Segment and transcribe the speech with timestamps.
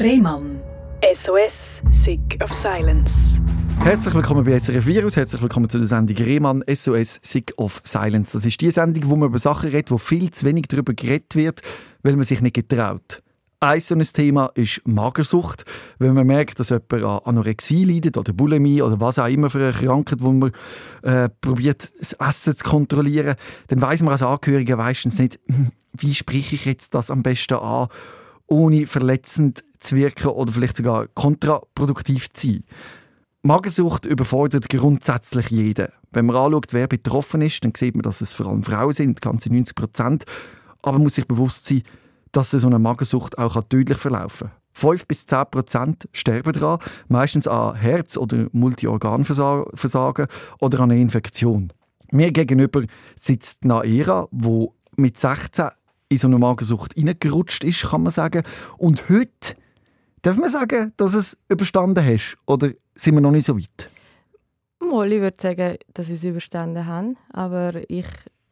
[0.00, 0.60] Rehmann.
[1.24, 1.52] SOS,
[2.04, 3.10] Sick of Silence.
[3.80, 8.32] Herzlich willkommen bei SRF Virus, herzlich willkommen zu der Sendung Rehmann SOS Sick of Silence.
[8.32, 11.34] Das ist die Sendung, wo man über Sachen redet, wo viel zu wenig darüber geredet
[11.34, 11.62] wird,
[12.04, 13.24] weil man sich nicht getraut.
[13.58, 15.64] Ein so ein Thema ist Magersucht.
[15.98, 19.58] Wenn man merkt, dass jemand an Anorexie leidet oder Bulimie oder was auch immer für
[19.58, 20.52] eine Krankheit, wo man
[21.02, 23.34] äh, probiert, das Essen zu kontrollieren,
[23.66, 27.54] dann weiß man als Angehöriger meistens nicht, hm, wie spreche ich jetzt das am besten
[27.54, 27.88] an,
[28.46, 32.64] ohne verletzend zu wirken oder vielleicht sogar kontraproduktiv zu sein.
[33.42, 35.88] Magersucht überfordert grundsätzlich jeden.
[36.10, 39.22] Wenn man anschaut, wer betroffen ist, dann sieht man, dass es vor allem Frauen sind,
[39.22, 40.24] ganze 90 Prozent.
[40.82, 41.82] Aber man muss sich bewusst sein,
[42.32, 44.56] dass so eine Magersucht auch tödlich verlaufen kann.
[44.74, 50.26] 5 bis 10 Prozent sterben daran, meistens an Herz- oder Multiorganversagen
[50.60, 51.72] oder an einer Infektion.
[52.12, 52.84] Mir gegenüber
[53.20, 55.68] sitzt Naira, wo mit 16
[56.08, 58.42] in so eine Magersucht reingerutscht ist, kann man sagen.
[58.78, 59.56] Und heute
[60.28, 62.36] darf man sagen, dass es überstanden hast?
[62.46, 63.90] Oder sind wir noch nicht so weit?
[64.80, 67.14] Ich würde sagen, dass ich es überstanden habe.
[67.32, 68.06] Aber ich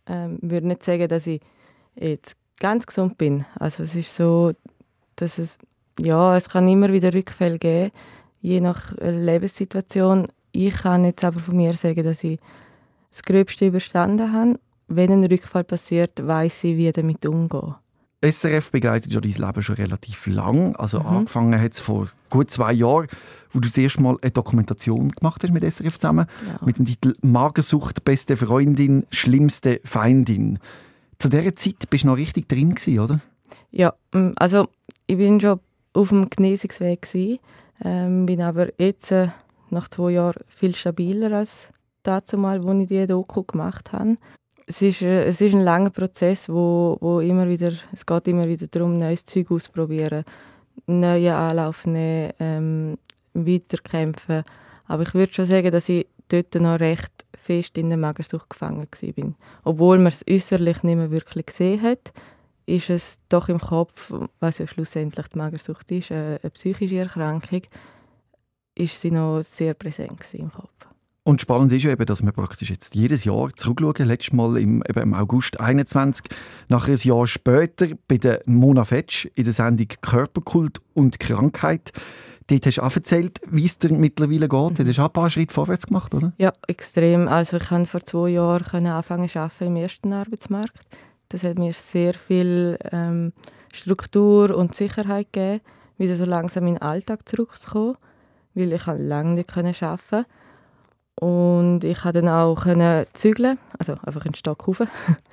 [0.07, 1.41] ähm, würde nicht sagen, dass ich
[1.95, 3.45] jetzt ganz gesund bin.
[3.57, 4.53] Also es ist so,
[5.17, 5.59] dass es,
[6.01, 7.91] ja, es kann immer wieder Rückfälle geben,
[8.41, 10.27] je nach Lebenssituation.
[10.53, 12.39] Ich kann jetzt aber von mir sagen, dass ich
[13.11, 14.59] das Gröbste überstanden habe.
[14.89, 17.75] Wenn ein Rückfall passiert, weiß ich, wie damit umgehen.
[18.23, 20.75] SRF begleitet ja dein Leben schon relativ lang.
[20.77, 21.07] Also mhm.
[21.07, 23.09] angefangen hat es vor gut zwei Jahren,
[23.51, 26.27] wo du das erste Mal eine Dokumentation gemacht hast mit SRF zusammen.
[26.47, 26.65] Ja.
[26.65, 30.59] Mit dem Titel «Magersucht, beste Freundin, schlimmste Feindin».
[31.19, 33.21] Zu dieser Zeit bist du noch richtig drin, gewesen, oder?
[33.71, 34.69] Ja, mm, also
[35.07, 35.61] ich bin schon
[35.93, 37.39] auf dem Genesungsweg gewesen,
[37.83, 39.29] ähm, bin aber jetzt äh,
[39.71, 41.69] nach zwei Jahren viel stabiler als
[42.03, 44.17] dazu mal, wo ich die Doku gemacht habe.
[44.67, 48.49] Es ist, äh, es ist ein langer Prozess, wo, wo immer wieder, es geht immer
[48.49, 50.25] wieder darum, neues Zeug auszuprobieren,
[50.87, 52.99] neue Anlauf nehmen, ähm,
[53.33, 54.43] weiterkämpfen.
[54.87, 58.89] Aber ich würde schon sagen, dass ich dort noch recht fest in der Magersucht gefangen
[58.91, 59.35] war.
[59.65, 62.13] Obwohl man es äußerlich nicht mehr wirklich gesehen hat,
[62.67, 67.63] ist es doch im Kopf, was ja schlussendlich die Magersucht ist, eine, eine psychische Erkrankung,
[68.75, 70.96] ist sie noch sehr präsent im Kopf.
[71.27, 74.07] Und spannend ist ja eben, dass wir praktisch jetzt jedes Jahr zurückschauen.
[74.07, 76.25] Letztes Mal im, eben im August 21,
[76.69, 81.91] nach einem Jahr später bei der Mona Fetsch in der Sendung Körperkult und Krankheit.
[82.47, 84.79] Dort hast du auch erzählt, wie es dir mittlerweile geht.
[84.79, 86.33] Du hast auch ein paar Schritte vorwärts gemacht, oder?
[86.39, 87.27] Ja, extrem.
[87.27, 90.79] Also ich konnte vor zwei Jahren anfangen zu arbeiten im ersten Arbeitsmarkt.
[91.31, 93.33] Das hat mir sehr viel ähm,
[93.75, 95.61] Struktur und Sicherheit gegeben,
[95.99, 97.97] wieder so langsam in den Alltag zurückzukommen,
[98.55, 100.27] weil ich lange nicht arbeiten konnte.
[101.19, 102.67] Und ich konnte dann auch
[103.15, 104.83] zügeln, also einfach einen Stock rauf.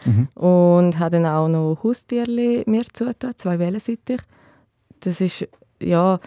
[0.06, 0.28] Mhm.
[0.36, 4.24] Und habe dann auch noch Haustierchen mir zugetan, zwei Wellensittiche.
[5.02, 5.46] Das ist,
[5.82, 6.20] ja,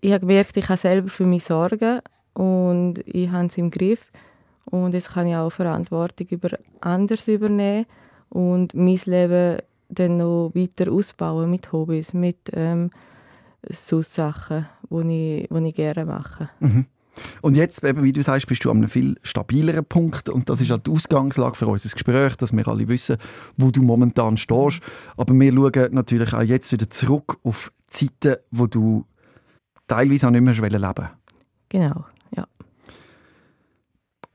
[0.00, 2.00] ich habe gemerkt, ich kann selber für mich sorgen
[2.34, 4.12] und ich habe es im Griff.
[4.64, 7.86] Und jetzt kann ich auch Verantwortung über anders übernehmen
[8.28, 12.90] und mein Leben dann noch weiter ausbauen mit Hobbys, mit ähm,
[13.70, 16.50] so Sachen, die ich, die ich gerne mache.
[16.60, 16.86] Mhm.
[17.42, 20.60] Und jetzt, eben, wie du sagst, bist du an einem viel stabileren Punkt und das
[20.60, 23.16] ist auch die Ausgangslage für unser Gespräch, dass wir alle wissen,
[23.56, 24.80] wo du momentan stehst.
[25.16, 29.04] Aber wir schauen natürlich auch jetzt wieder zurück auf Zeiten, wo du
[29.86, 31.08] teilweise auch nicht mehr leben leben
[31.70, 32.46] Genau, ja.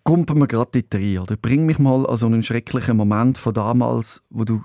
[0.04, 1.38] Kumpen wir gerade dort rein, oder?
[1.38, 4.64] Bring mich mal an so einen schrecklichen Moment von damals, wo du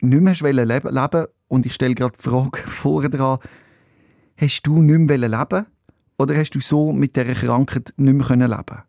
[0.00, 3.38] nicht mehr leben leben und ich stelle gerade die Frage vorher dran,
[4.36, 5.66] hast du nicht mehr leben
[6.18, 8.82] oder hast du so mit dieser Krankheit nicht mehr leben können?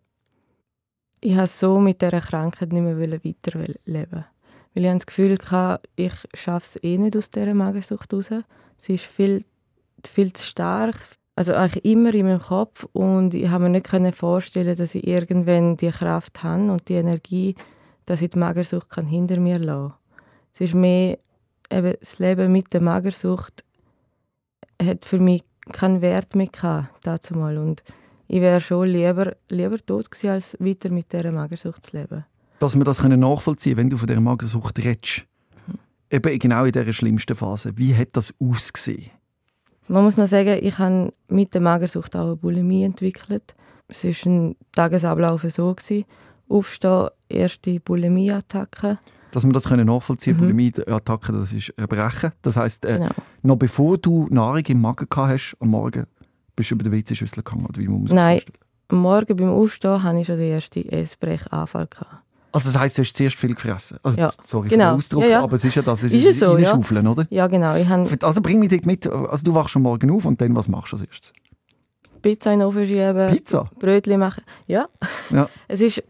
[1.19, 4.25] Ich habe so mit dieser Krankheit nicht mehr weiterleben.
[4.73, 8.29] Weil ich das Gefühl hatte, ich schaffe es eh nicht aus dieser Magensucht raus.
[8.77, 9.43] Sie ist viel,
[10.05, 10.95] viel zu stark,
[11.35, 15.77] also eigentlich immer in meinem Kopf und ich habe mir nicht vorstellen dass ich irgendwann
[15.77, 17.55] die Kraft habe und die Energie,
[18.07, 19.97] dass ich die Magersucht kann hinter mir lassen kann.
[20.53, 21.19] Es ist mehr,
[21.69, 23.63] eben das Leben mit der Magersucht
[24.81, 27.57] hat für mich keinen Wert mehr gehabt, dazu mal.
[27.57, 27.83] Und
[28.27, 32.25] ich wäre schon lieber, lieber tot gewesen, als weiter mit dieser Magersucht zu leben.
[32.59, 35.25] Dass wir das nachvollziehen können, wenn du von dieser Magersucht redest.
[35.67, 35.75] Mhm.
[36.09, 37.77] Eben genau in dieser schlimmsten Phase.
[37.77, 39.11] Wie hat das ausgesehen?
[39.87, 43.55] Man muss noch sagen, ich habe mit der Magersucht auch eine Bulimie entwickelt.
[43.87, 45.73] Es war ein Tagesablauf so.
[45.73, 46.03] Gewesen.
[46.49, 48.99] Aufstehen, erste Bulimie-Attacke.
[49.31, 50.57] Dass wir das nachvollziehen können, mhm.
[50.57, 52.31] Bulimie-Attacke, das ist Erbrechen.
[52.41, 53.09] Das heisst, äh, genau.
[53.44, 56.06] noch bevor du Nahrung im Magen gehabt hast, am Morgen
[56.56, 58.41] bist du über die WC-Schüssel gegangen, oder wie muss man Nein,
[58.89, 61.88] am Morgen beim Aufstehen hatte ich schon den ersten Essbrechanfall.
[62.51, 64.00] Also das heisst, du hast zuerst viel gefressen?
[64.01, 64.85] Also, Ja, Sorry genau.
[64.85, 65.44] für den Ausdruck, Ja, ja.
[65.44, 66.03] aber es ist ja das.
[66.03, 66.69] Es Ist es so, ja.
[66.69, 67.27] Schaufeln, oder?
[67.29, 67.75] Ja, genau.
[68.21, 69.07] Also bring mich mit.
[69.07, 71.33] Also du wachst schon morgen auf und dann, was machst du als erstes?
[72.21, 73.69] Pizza in den Ofen schieben, Pizza?
[73.77, 74.44] Brötchen machen.
[74.65, 74.88] Ja.
[75.29, 75.50] Ja.
[75.68, 76.01] Es ist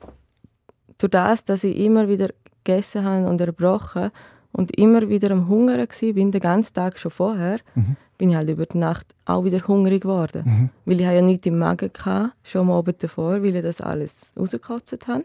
[0.97, 2.29] durch das, dass ich immer wieder
[2.67, 4.11] gegessen habe und erbrochen
[4.51, 7.95] und immer wieder am Hungern war, bin den ganzen Tag schon vorher, Mhm.
[8.17, 10.71] bin ich halt über die Nacht auch wieder hungrig geworden.
[10.85, 13.81] Weil ich habe ja nichts im Magen hatte, schon am Abend davor, weil ich das
[13.81, 15.23] alles rausgekotzt habe.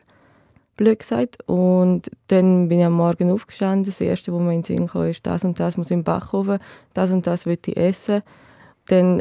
[0.76, 1.36] Blöd gesagt.
[1.46, 3.84] Und dann bin ich am Morgen aufgestanden.
[3.84, 6.58] Das Erste, was mir in den Sinn kam, ist, das und das muss im Backofen,
[6.94, 8.22] das und das will ich essen.
[8.86, 9.20] Dann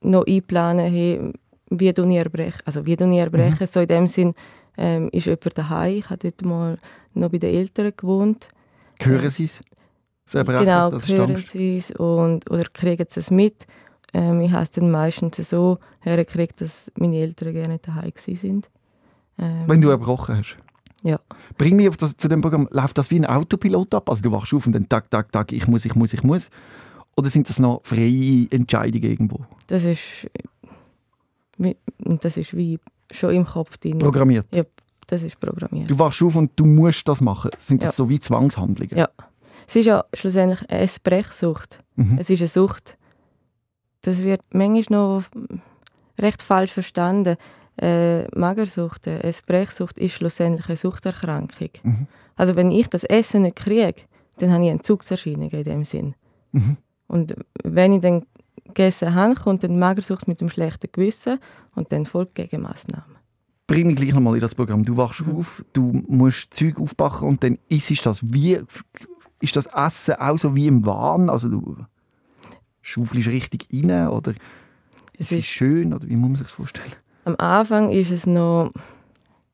[0.00, 1.32] noch einplanen, hey,
[1.70, 2.60] wie du ich erbrechen.
[2.64, 3.66] Also wie du ich erbrechen.
[3.66, 4.34] So in dem Sinn
[4.78, 5.98] ähm, ist jemand daheim.
[5.98, 6.78] Ich habe dort mal
[7.14, 8.48] noch bei den Eltern gewohnt.
[9.00, 9.60] Hören sie es?
[10.32, 13.66] Genau, das hören sie es und, oder kriegen sie es mit.
[14.12, 18.62] Ähm, ich habe es dann meistens so hergekriegt, dass meine Eltern gerne daheim waren.
[19.38, 20.56] Ähm, Wenn du erbrochen hast.
[21.02, 21.18] Ja.
[21.56, 22.68] Bring mich auf das, zu dem Programm.
[22.70, 24.10] Läuft das wie ein Autopilot ab?
[24.10, 26.50] Also du wachst auf und dann tak, tak, tak, ich muss, ich muss, ich muss.
[27.16, 29.44] Oder sind das noch freie Entscheidungen irgendwo?
[29.66, 30.28] Das ist,
[31.56, 32.78] wie, das ist wie
[33.12, 33.98] schon im Kopf drin.
[33.98, 34.46] Programmiert?
[34.54, 34.64] Ja,
[35.06, 35.90] das ist programmiert.
[35.90, 37.50] Du wachst auf und du musst das machen.
[37.56, 37.92] Sind das Ja.
[38.04, 38.96] so wie Zwangshandlungen?
[38.96, 39.08] Ja.
[39.66, 41.78] Es ist ja schlussendlich eine Sprechsucht.
[41.96, 42.18] Mhm.
[42.18, 42.96] Es ist eine Sucht.
[44.02, 45.24] Das wird manchmal noch
[46.20, 47.36] recht falsch verstanden.
[47.80, 51.68] Äh, Magersucht, eine Sprechsucht ist schlussendlich eine Suchterkrankung.
[51.82, 52.06] Mhm.
[52.36, 54.02] Also wenn ich das Essen nicht kriege,
[54.38, 56.14] dann habe ich Entzugserscheinungen in dem Sinn.
[56.52, 56.76] Mhm.
[57.06, 58.24] Und wenn ich dann
[58.68, 61.38] gegessen habe, kommt dann die Magersucht mit dem schlechten Gewissen
[61.74, 63.16] und dann folgt Gegenmaßnahmen.
[63.66, 64.82] Bring mich gleich nochmal in das Programm.
[64.84, 65.36] Du wachst Mhm.
[65.36, 68.20] auf, du musst Zeug aufbacken und dann isst das.
[68.32, 68.58] Wie
[69.40, 71.28] ist das Essen auch so wie im Wahn?
[71.28, 71.76] Also du
[72.82, 74.32] schaufelst richtig rein oder
[75.12, 76.92] Es es ist ist, schön oder wie muss man sich das vorstellen?
[77.24, 78.72] am Anfang ist es noch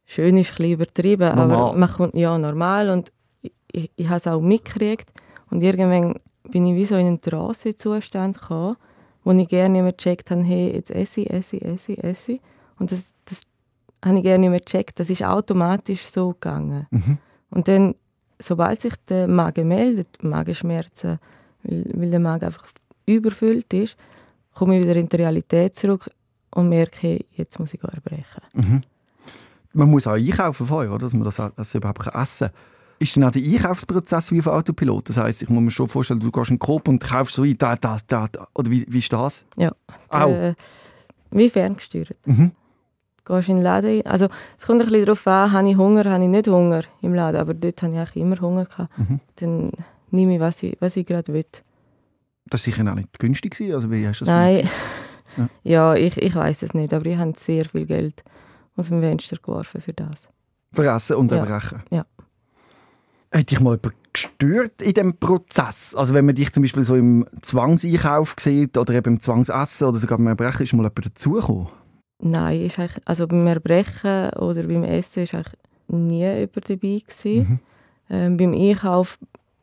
[0.07, 1.57] schön, ist ein bisschen übertrieben, Normal.
[1.71, 3.11] aber man kommt ja normal und
[3.43, 5.11] ich, ich, ich habe es auch mitgekriegt
[5.51, 6.15] und irgendwann
[6.51, 8.77] bin ich wie so in einen Trance-Zustand gekommen,
[9.25, 12.05] wo ich gerne nicht mehr gecheckt habe, hey, jetzt esse ich, esse ich, esse ich,
[12.05, 12.41] esse ich.
[12.79, 13.43] Und das, das
[14.05, 15.01] habe ich gerne nicht mehr gecheckt.
[15.01, 16.87] Das ist automatisch so gegangen.
[16.91, 17.19] Mhm.
[17.51, 17.95] Und dann,
[18.39, 21.19] sobald sich der Magen meldet, Magenschmerzen,
[21.63, 22.67] weil, weil der Magen einfach
[23.07, 23.97] überfüllt ist,
[24.55, 26.09] komme ich wieder in die Realität zurück
[26.51, 28.43] und merke, jetzt muss ich erbrechen.
[28.55, 28.83] Mhm.
[29.73, 31.07] Man muss auch einkaufen vorher, oder?
[31.07, 32.57] dass man das, das überhaupt essen kann.
[33.05, 35.11] Ist dann auch der Einkaufsprozess wie auf Autopilot?
[35.11, 37.43] Das heisst, ich muss mir schon vorstellen, du gehst in den Coop und kaufst so
[37.43, 38.49] ein, da, da, da, da.
[38.55, 39.45] Oder wie, wie ist das?
[39.59, 39.73] Ja.
[40.09, 40.31] Au.
[40.31, 40.55] Äh,
[41.31, 42.17] wie ferngesteuert.
[42.25, 42.53] Mhm.
[43.27, 44.07] Gehst in den Laden.
[44.07, 44.29] Also,
[44.59, 47.39] es kommt ein bisschen darauf an, habe ich Hunger, habe ich nicht Hunger im Laden.
[47.43, 48.99] Aber dort habe ich eigentlich immer Hunger gehabt.
[48.99, 49.21] Mhm.
[49.37, 49.71] Dann
[50.11, 51.45] nehme ich, was ich, was ich gerade will.
[52.47, 53.61] Das war sicher auch nicht günstig.
[53.75, 54.61] Also wie hast du das Nein.
[55.37, 55.49] Ja.
[55.63, 56.95] Ja, ich, ich weiß es nicht.
[56.95, 58.25] Aber ich habe sehr viel Geld
[58.77, 60.29] aus dem Fenster geworfen für das.
[60.73, 61.39] Für Essen und Ja.
[61.39, 61.83] Erbrechen?
[61.91, 62.07] Ja.
[63.35, 65.95] Hat dich mal jemand gestört in diesem Prozess?
[65.97, 69.99] Also wenn man dich zum Beispiel so im Zwangseinkauf sieht oder eben im Zwangsessen oder
[69.99, 71.67] sogar beim Erbrechen, ist mal jemand dazugekommen?
[72.21, 75.55] Nein, ist eigentlich, also beim Erbrechen oder beim Essen ist eigentlich
[75.89, 77.37] nie jemand dabei gewesen.
[77.37, 77.59] Mhm.
[78.09, 79.19] Ähm, beim Einkauf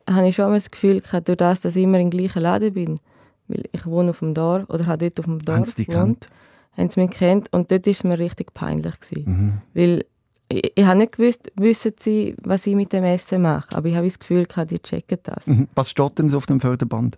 [0.10, 2.74] habe ich schon immer das Gefühl gehabt, durch das, dass ich immer im gleichen Laden
[2.74, 3.00] bin,
[3.48, 5.88] weil ich wohne auf dem Dorf oder habe dort auf dem Dorf Haben sie dich
[5.88, 6.28] gewohnt,
[6.76, 9.24] haben sie mich gekannt und dort ist es mir richtig peinlich gewesen.
[9.26, 9.62] Mhm.
[9.74, 10.06] Weil
[10.52, 13.96] ich, ich habe nicht gewusst, wissen sie, was ich mit dem Essen mache, aber ich
[13.96, 15.48] habe das Gefühl die checken das.
[15.48, 15.68] Mhm.
[15.76, 17.18] Was steht denn so auf dem Förderband?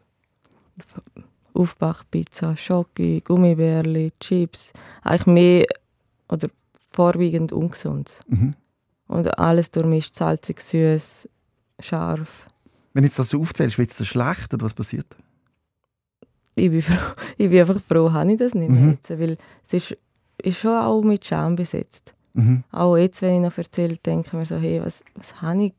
[1.53, 4.73] Aufbackpizza, Schoki, Gummibärli, Chips,
[5.03, 5.65] eigentlich mehr
[6.27, 6.49] oder
[6.89, 8.11] vorwiegend ungesund.
[8.27, 8.55] Mhm.
[9.07, 11.27] Und alles durchmischt, salzig, süß,
[11.79, 12.47] scharf.
[12.93, 15.07] Wenn jetzt das so aufzählst, wird es dir schlecht oder was passiert?
[16.55, 18.91] Ich bin, froh, ich bin einfach froh, habe ich das nicht mehr Mhm.
[18.91, 19.37] jetzt, weil
[19.67, 19.97] es ist,
[20.41, 22.13] ist schon auch mit Scham besetzt.
[22.33, 22.63] Mhm.
[22.71, 25.73] Auch jetzt, wenn ich noch erzähle, denke ich mir so, hey, was, was habe ich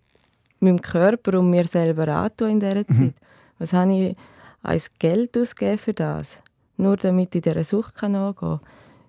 [0.61, 2.87] meinem Körper und mir selber angetan in dieser Mhm.
[2.87, 3.15] Zeit?
[3.59, 4.17] Was habe ich
[4.63, 6.37] als Geld ausgegeben für das?
[6.77, 8.61] Nur damit ich dieser Sucht kann angehen kann.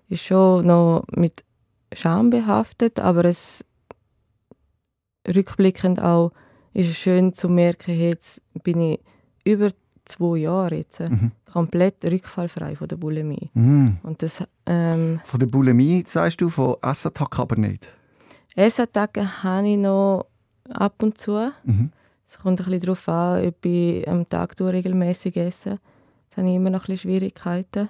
[0.08, 1.44] Ist schon noch mit
[1.92, 3.64] Scham behaftet, aber es
[5.34, 6.32] rückblickend auch
[6.72, 9.00] ist es schön zu merken, hey, jetzt bin ich
[9.44, 9.68] über
[10.06, 11.32] zwei Jahre jetzt äh, Mhm.
[11.52, 13.50] komplett rückfallfrei von der Bulimie.
[13.54, 13.98] Mhm.
[14.02, 17.88] Und das ähm, Von der Bulimie sagst du, von Essattacken aber nicht.
[18.54, 20.26] Essattacken habe ich noch
[20.70, 21.50] ab und zu.
[21.64, 21.90] Mhm.
[22.28, 25.78] Es kommt ein bisschen darauf an, ob ich am Tag regelmäßig esse.
[26.30, 27.88] Da habe ich immer noch ein bisschen Schwierigkeiten.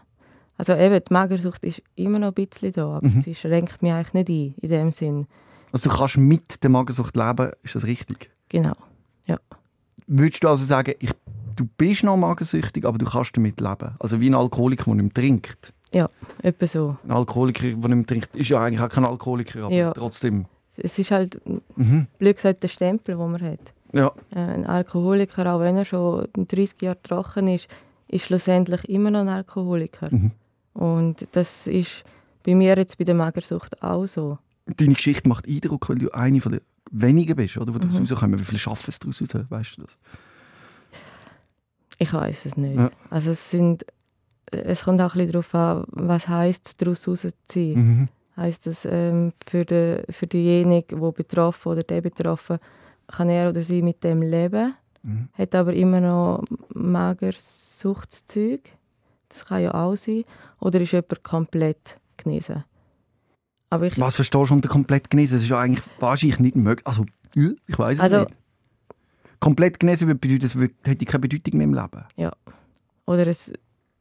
[0.59, 3.21] Also eben, die Magersucht ist immer noch ein bisschen da, aber Mhm.
[3.23, 5.27] sie schränkt mich eigentlich nicht ein, in dem Sinn.
[5.73, 8.31] Also du kannst mit der Magersucht leben, ist das richtig?
[8.49, 8.73] Genau.
[10.09, 11.11] Würdest du also sagen, ich,
[11.57, 13.95] du bist noch magersüchtig, aber du kannst damit leben?
[13.99, 15.73] Also wie ein Alkoholiker, der nicht trinkt.
[16.43, 16.97] Etwa so.
[17.05, 19.93] Ein Alkoholiker, der nicht trinkt, ist ja eigentlich auch kein Alkoholiker, aber Ja.
[19.93, 20.45] trotzdem.
[20.77, 21.41] Es ist halt,
[21.77, 22.07] Mhm.
[22.19, 23.73] blöd gesagt, der Stempel, den man hat.
[23.95, 24.13] Ja.
[24.35, 27.67] Äh, Ein Alkoholiker, auch wenn er schon 30 Jahre trocken ist,
[28.09, 30.09] ist schlussendlich immer noch ein Alkoholiker.
[30.11, 30.33] Mhm.
[30.75, 32.05] Und das ist
[32.45, 34.39] bei mir jetzt bei der Magersucht auch so.
[34.67, 36.61] Deine Geschichte macht Eindruck, weil du eine von den
[36.91, 37.73] wenigen bist, oder?
[37.75, 37.97] Wo Mhm.
[37.97, 38.39] rauskommen.
[38.39, 39.45] Wie viel schaffen es daraus raus?
[39.49, 39.97] Weißt du das?
[41.99, 42.77] Ich weiß es nicht.
[42.77, 42.91] Ja.
[43.11, 43.85] Also es sind,
[44.51, 47.81] es kommt auch ein bisschen darauf an, was heisst es, daraus rauszuziehen.
[48.01, 48.09] Mhm.
[48.37, 52.59] Heißt das ähm, für, den, für diejenigen, wo betroffen oder der betroffen,
[53.07, 55.29] kann er oder sie mit dem leben, Mhm.
[55.35, 56.43] hat aber immer noch
[56.75, 58.61] Magersuchtszeug.
[59.29, 60.25] Das kann ja auch sein.
[60.61, 62.65] Oder ist jemand komplett genesen.
[63.71, 65.35] Aber ich, Was verstehst du unter komplett genesen?
[65.35, 66.87] Das ist ja eigentlich wahrscheinlich nicht möglich.
[66.87, 68.35] Also, ich weiß es Also- nicht.
[69.47, 70.55] Komplett genesen würde bedeuten, das
[70.91, 72.33] hätte keine Bedeutung mehr im Leben.
[73.07, 73.53] oder es,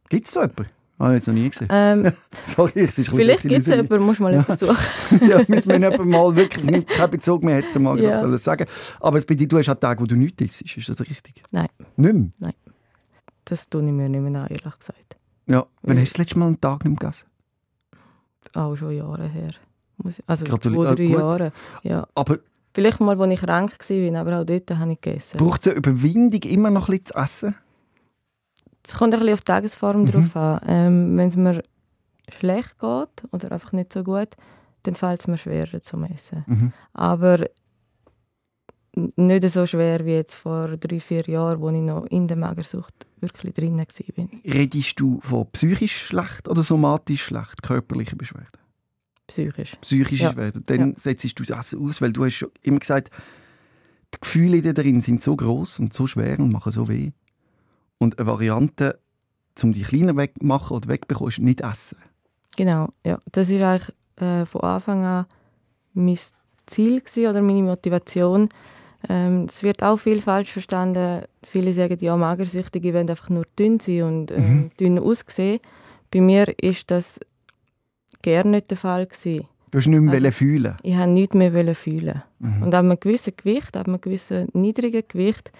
[0.09, 0.65] Gibt es so jemanden?
[0.97, 1.67] Habe ich jetzt noch nie gesehen.
[1.69, 2.11] ähm,
[2.45, 4.43] Sorry, es ist vielleicht gibt es jemanden, musst du mal Ja.
[4.43, 4.75] versuchen.
[5.29, 8.37] ja, müssen wir nicht mal wirklich keinen Bezug mehr hätten, mal gesagt, Ja.
[8.37, 8.65] sagen.
[9.01, 10.77] Aber es bei dir, du hast auch Tage, wo du nichts isst.
[10.77, 11.43] Ist das richtig?
[11.51, 11.67] Nein.
[11.97, 12.53] Nicht mehr?
[13.43, 15.17] Das tue ich mir nicht mehr an, ehrlich gesagt.
[15.47, 15.65] Ja.
[15.83, 16.01] Wann Ja.
[16.01, 17.27] hast du das letzte Mal einen Tag nicht mehr gegessen?
[18.53, 19.51] Auch schon Jahre her.
[19.97, 21.17] Muss Also Gratuli- zwei, äh, drei gut.
[21.19, 21.51] Jahre.
[21.83, 22.07] Ja.
[22.15, 22.39] Aber
[22.75, 25.37] Vielleicht mal, als ich krank war, aber auch dort habe ich gegessen.
[25.37, 27.55] braucht es eine Überwindung, immer noch ein bisschen zu essen?
[28.85, 30.11] Es kommt ein bisschen auf die Tagesform Mhm.
[30.11, 30.59] drauf an.
[30.67, 31.63] Ähm, Wenn es mir
[32.37, 34.29] schlecht geht oder einfach nicht so gut,
[34.83, 36.43] dann fällt es mir schwerer zum Essen.
[36.47, 36.73] Mhm.
[36.93, 37.45] Aber
[39.15, 42.93] nicht so schwer wie jetzt vor drei, vier Jahren, wo ich noch in der Magersucht
[43.19, 43.85] wirklich drin war.
[44.53, 48.59] Redest du von psychisch schlecht oder somatisch schlecht, körperliche Beschwerden?
[49.27, 49.75] Psychisch.
[49.81, 50.29] Psychische Ja.
[50.29, 50.63] Beschwerden.
[50.67, 53.09] Dann setzt du das Essen aus, weil du hast schon immer gesagt,
[54.13, 57.11] die Gefühle da drin sind so groß und so schwer und machen so weh.
[57.97, 58.99] Und eine Variante,
[59.63, 61.97] um die kleiner wegmachen oder wegbekommen, ist nicht essen.
[62.55, 63.19] Genau, ja.
[63.31, 65.25] Das war eigentlich äh, von Anfang an
[65.93, 66.17] mein
[66.67, 68.49] Ziel gewesen, oder meine Motivation.
[69.09, 71.23] Ähm, es wird auch viel falsch verstanden.
[71.43, 74.71] Viele sagen, ja, Magersüchtige wollen einfach nur dünn sein und ähm, Mhm.
[74.79, 75.59] dünn aussehen.
[76.11, 77.19] Bei mir ist das
[78.25, 79.47] gerne nicht der Fall gewesen.
[79.71, 80.75] Du hast nicht mehr Also- wollen fühlen.
[80.83, 82.23] Ich wollte nichts mehr fühlen.
[82.39, 82.63] Mhm.
[82.63, 85.51] Und ab einem gewissen Gewicht, ab einem gewissen niedrigen Gewicht,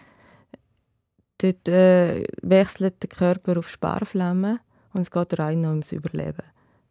[1.39, 4.59] dort äh, wechselt der Körper auf Sparflamme
[4.93, 6.43] und es geht rein nur ums Überleben.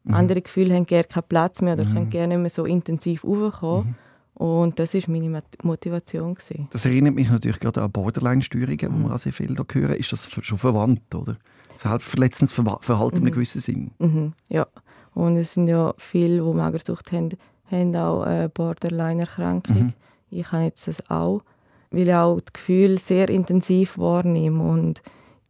[0.04, 0.14] Mhm.
[0.14, 1.95] Andere Gefühle haben gerne keinen Platz mehr oder Mhm.
[1.95, 3.97] können gerne nicht mehr so intensiv raufkommen.
[4.35, 6.35] Und das war meine Mot- Motivation.
[6.35, 6.69] Gewesen.
[6.73, 9.02] Das erinnert mich natürlich gerade an Borderline-Störungen, wo Mhm.
[9.04, 9.95] wir auch sehr viel da hören.
[9.95, 11.37] Ist das schon verwandt, oder?
[11.76, 13.35] Selbstverletzendes Verhalten in einem Mhm.
[13.35, 13.90] gewissen Sinn.
[13.99, 14.66] Mhm, ja.
[15.14, 17.30] Und es sind ja viele, die Magersucht haben,
[17.71, 19.76] haben auch eine Borderline-Erkrankung.
[19.76, 19.92] Mhm.
[20.30, 21.42] Ich habe jetzt das auch,
[21.90, 25.00] weil ich auch das Gefühl sehr intensiv wahrnehme und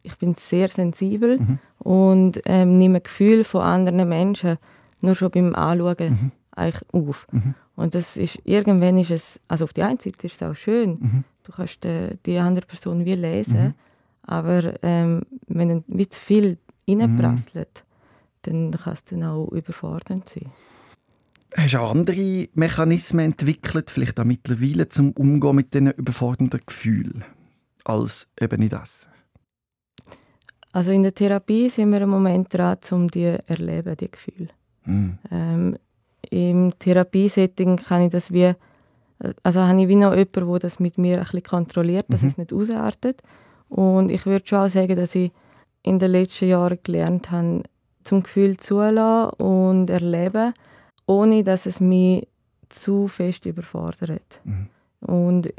[0.02, 1.58] ich bin sehr sensibel Mhm.
[1.78, 4.58] und ähm, nehme Gefühl von anderen Menschen
[5.00, 6.30] nur schon beim Anschauen Mhm.
[6.54, 7.26] eigentlich auf.
[7.32, 7.54] Mhm.
[7.76, 10.90] Und das ist, irgendwann ist es, also auf die einen Seite ist es auch schön,
[11.00, 11.24] Mhm.
[11.44, 13.74] du kannst die, die andere Person wie lesen, Mhm.
[14.26, 17.38] aber ähm, wenn wie zu viel Mhm.
[18.46, 20.50] Dann kann es dann auch überfordernd sein.
[21.56, 27.24] Hast du auch andere Mechanismen entwickelt, vielleicht auch mittlerweile, zum Umgehen mit diesen überfordernden Gefühlen,
[27.84, 29.10] als eben nicht Essen?
[30.72, 34.48] Also in der Therapie sind wir im Moment dran, um die zu erleben, die Gefühle.
[34.84, 35.18] Mhm.
[35.30, 35.78] Ähm,
[36.30, 38.52] Im Therapiesetting kann ich das wie,
[39.44, 42.28] also habe ich wie noch jemanden, der das mit mir ein bisschen kontrolliert, dass Mhm.
[42.28, 43.22] es nicht ausartet.
[43.68, 45.30] Und ich würde schon auch sagen, dass ich
[45.84, 47.62] in den letzten Jahren gelernt habe,
[48.04, 50.54] zum Gefühl zulassen und erleben,
[51.06, 52.28] ohne dass es mich
[52.68, 54.40] zu fest überfordert.
[54.44, 54.68] Mhm.
[55.00, 55.52] Und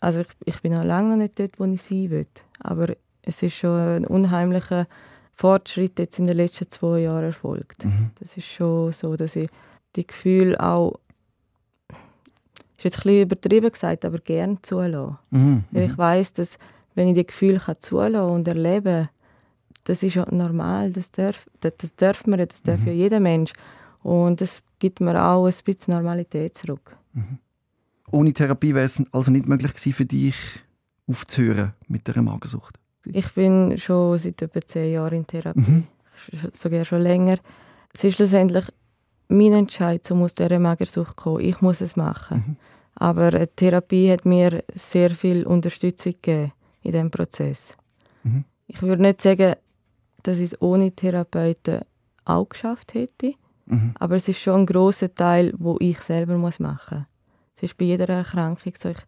[0.00, 2.26] also ich, ich bin noch lange noch nicht dort, wo ich sein will.
[2.60, 4.86] Aber es ist schon ein unheimlicher
[5.34, 7.84] Fortschritt jetzt in den letzten zwei Jahren erfolgt.
[7.84, 8.10] Mhm.
[8.18, 9.48] Das ist schon so, dass ich
[9.96, 10.98] die Gefühle auch,
[12.76, 15.18] ist jetzt ein bisschen übertrieben gesagt, aber gern zulasse.
[15.30, 15.64] Mhm.
[15.70, 16.58] Weil ich weiß, dass
[16.94, 19.08] wenn ich die Gefühle kann zulassen und erleben
[19.88, 23.20] das ist ja normal, das darf, das, das darf man, ja, das darf ja jeder
[23.20, 23.52] Mensch.
[24.02, 26.96] Und das gibt mir auch ein bisschen Normalität zurück.
[28.10, 30.36] Ohne Therapie wäre es also nicht möglich gewesen für dich,
[31.08, 32.78] aufzuhören mit dieser Magersucht.
[33.06, 35.86] Ich bin schon seit etwa zehn Jahren in Therapie, Mhm.
[36.52, 37.38] sogar schon länger.
[37.94, 38.66] Es ist schlussendlich
[39.28, 41.40] mein Entscheid, um aus dieser Magersucht zu kommen.
[41.44, 42.44] Ich muss es machen.
[42.46, 42.56] Mhm.
[42.94, 46.52] Aber eine Therapie hat mir sehr viel Unterstützung gegeben
[46.82, 47.72] in diesem Prozess.
[48.24, 48.44] Mhm.
[48.66, 49.54] Ich würde nicht sagen,
[50.22, 51.80] dass ich es ohne Therapeuten
[52.24, 53.34] auch geschafft hätte,
[53.70, 53.92] Mhm.
[53.98, 57.06] aber es ist schon ein großer Teil, wo ich selber muss machen muss.
[57.56, 58.88] Es ist bei jeder Erkrankung so.
[58.88, 58.98] Ich,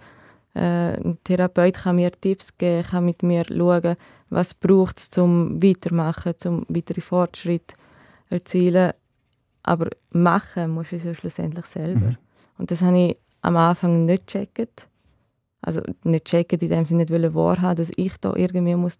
[0.54, 3.96] äh, ein Therapeut kann mir Tipps geben, kann mit mir schauen,
[4.28, 7.72] was braucht es zum Weitermachen, zum weitere Fortschritt
[8.28, 8.92] erzielen.
[9.62, 12.08] Aber machen muss ich es ja schlussendlich selber.
[12.08, 12.16] Mhm.
[12.58, 14.68] Und das habe ich am Anfang nicht checken.
[15.62, 18.98] Also nicht checken, in dem Sinne nicht wahrhaben, dass ich da irgendwie muss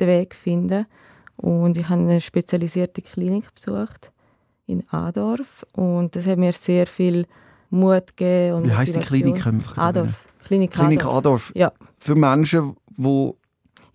[0.00, 0.86] den Weg finden
[1.36, 4.10] Und ich habe eine spezialisierte Klinik besucht
[4.66, 7.26] in Adorf und das hat mir sehr viel
[7.70, 8.56] Mut gegeben.
[8.56, 9.46] Und Wie heisst die Klinik?
[9.76, 10.24] Adorf.
[10.44, 11.16] Klinik, Klinik Adorf.
[11.16, 11.52] Adorf.
[11.54, 11.72] Ja.
[11.98, 13.32] Für Menschen, die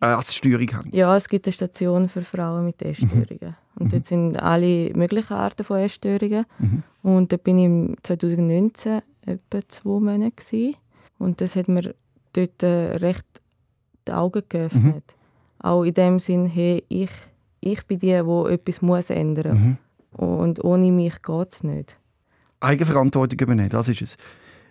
[0.01, 0.89] eine Essstörung haben?
[0.91, 3.39] Ja, es gibt eine Station für Frauen mit Essstörungen.
[3.41, 3.55] Mhm.
[3.75, 3.89] Und mhm.
[3.89, 6.45] dort sind alle möglichen Arten von Essstörungen.
[6.59, 6.83] Mhm.
[7.03, 7.59] Und da bin
[7.93, 10.75] ich 2019 etwa zwei Monate gewesen.
[11.19, 11.93] Und das hat mir
[12.33, 13.25] dort äh, recht
[14.07, 15.03] die Augen geöffnet.
[15.05, 15.65] Mhm.
[15.65, 17.11] Auch in dem Sinn, hey, ich,
[17.61, 19.63] ich bin die, die etwas muss ändern muss.
[19.63, 19.77] Mhm.
[20.11, 21.95] Und ohne mich geht es nicht.
[22.59, 24.17] Eigenverantwortung übernehmen, das ist es.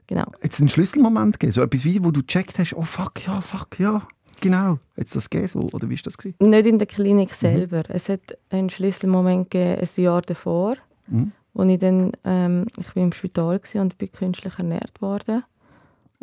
[0.06, 0.24] Genau.
[0.42, 3.78] Jetzt einen Schlüsselmoment gegeben, so etwas wie, wo du gecheckt hast, oh fuck, ja, fuck,
[3.78, 4.06] ja,
[4.40, 4.78] genau.
[4.96, 6.18] Jetzt das gegeben so, oder wie war das?
[6.18, 6.36] Gewesen?
[6.50, 7.34] Nicht in der Klinik mhm.
[7.34, 7.78] selber.
[7.88, 7.94] Mhm.
[7.94, 10.74] Es hat einen Schlüsselmoment gegeben, ein Jahr davor,
[11.08, 11.32] mhm.
[11.54, 15.44] wo ich dann, ähm, ich bin im Spital und bin künstlich ernährt worden.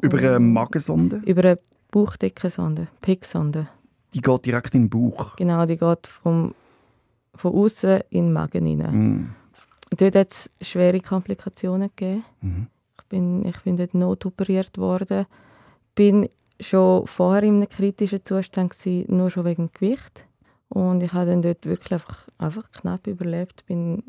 [0.01, 1.21] Über eine Magensonde?
[1.25, 1.59] Über eine
[1.91, 3.67] Bauchdeckensonde, PIC-Sonde.
[4.13, 5.35] Die geht direkt in den Bauch?
[5.35, 6.53] Genau, die geht vom,
[7.35, 8.95] von außen in den Magen rein.
[8.95, 9.29] Mhm.
[9.95, 12.25] Dort hat es schwere Komplikationen gegeben.
[12.41, 12.67] Mhm.
[12.99, 15.25] Ich, bin, ich bin dort notoperiert worden.
[15.95, 20.25] Bin schon vorher in einem kritischen Zustand gewesen, nur schon wegen Gewicht.
[20.69, 23.65] Und ich habe dann dort wirklich einfach, einfach knapp überlebt.
[23.65, 24.03] Bin,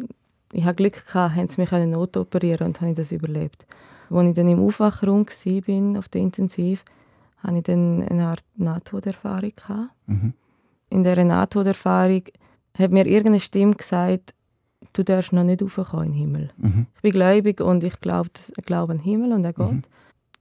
[0.52, 3.66] ich hatte Glück gehabt, haben sie mich notoperieren und habe ich das überlebt.
[4.10, 6.84] Als ich dann im Aufwachraum war, auf der Intensiv,
[7.38, 9.52] hatte ich dann eine Art Nahtoderfahrung.
[10.06, 10.32] Mhm.
[10.90, 12.22] In dieser Nahtoderfahrung
[12.76, 14.34] hat mir irgendeine Stimme gesagt,
[14.92, 16.50] du darfst noch nicht raufkommen in den Himmel.
[16.56, 16.86] Mhm.
[16.96, 18.30] Ich bin gläubig und ich glaube
[18.64, 19.72] glaub an den Himmel und an Gott.
[19.72, 19.82] Mhm.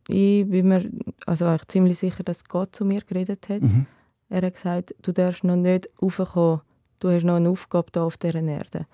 [0.09, 0.89] Ich bin mir
[1.25, 3.61] also eigentlich ziemlich sicher, dass Gott zu mir geredet hat.
[3.61, 3.85] Mhm.
[4.29, 6.61] Er hat gesagt, du darfst noch nicht raufkommen,
[6.99, 8.85] du hast noch eine Aufgabe hier auf dieser Erde.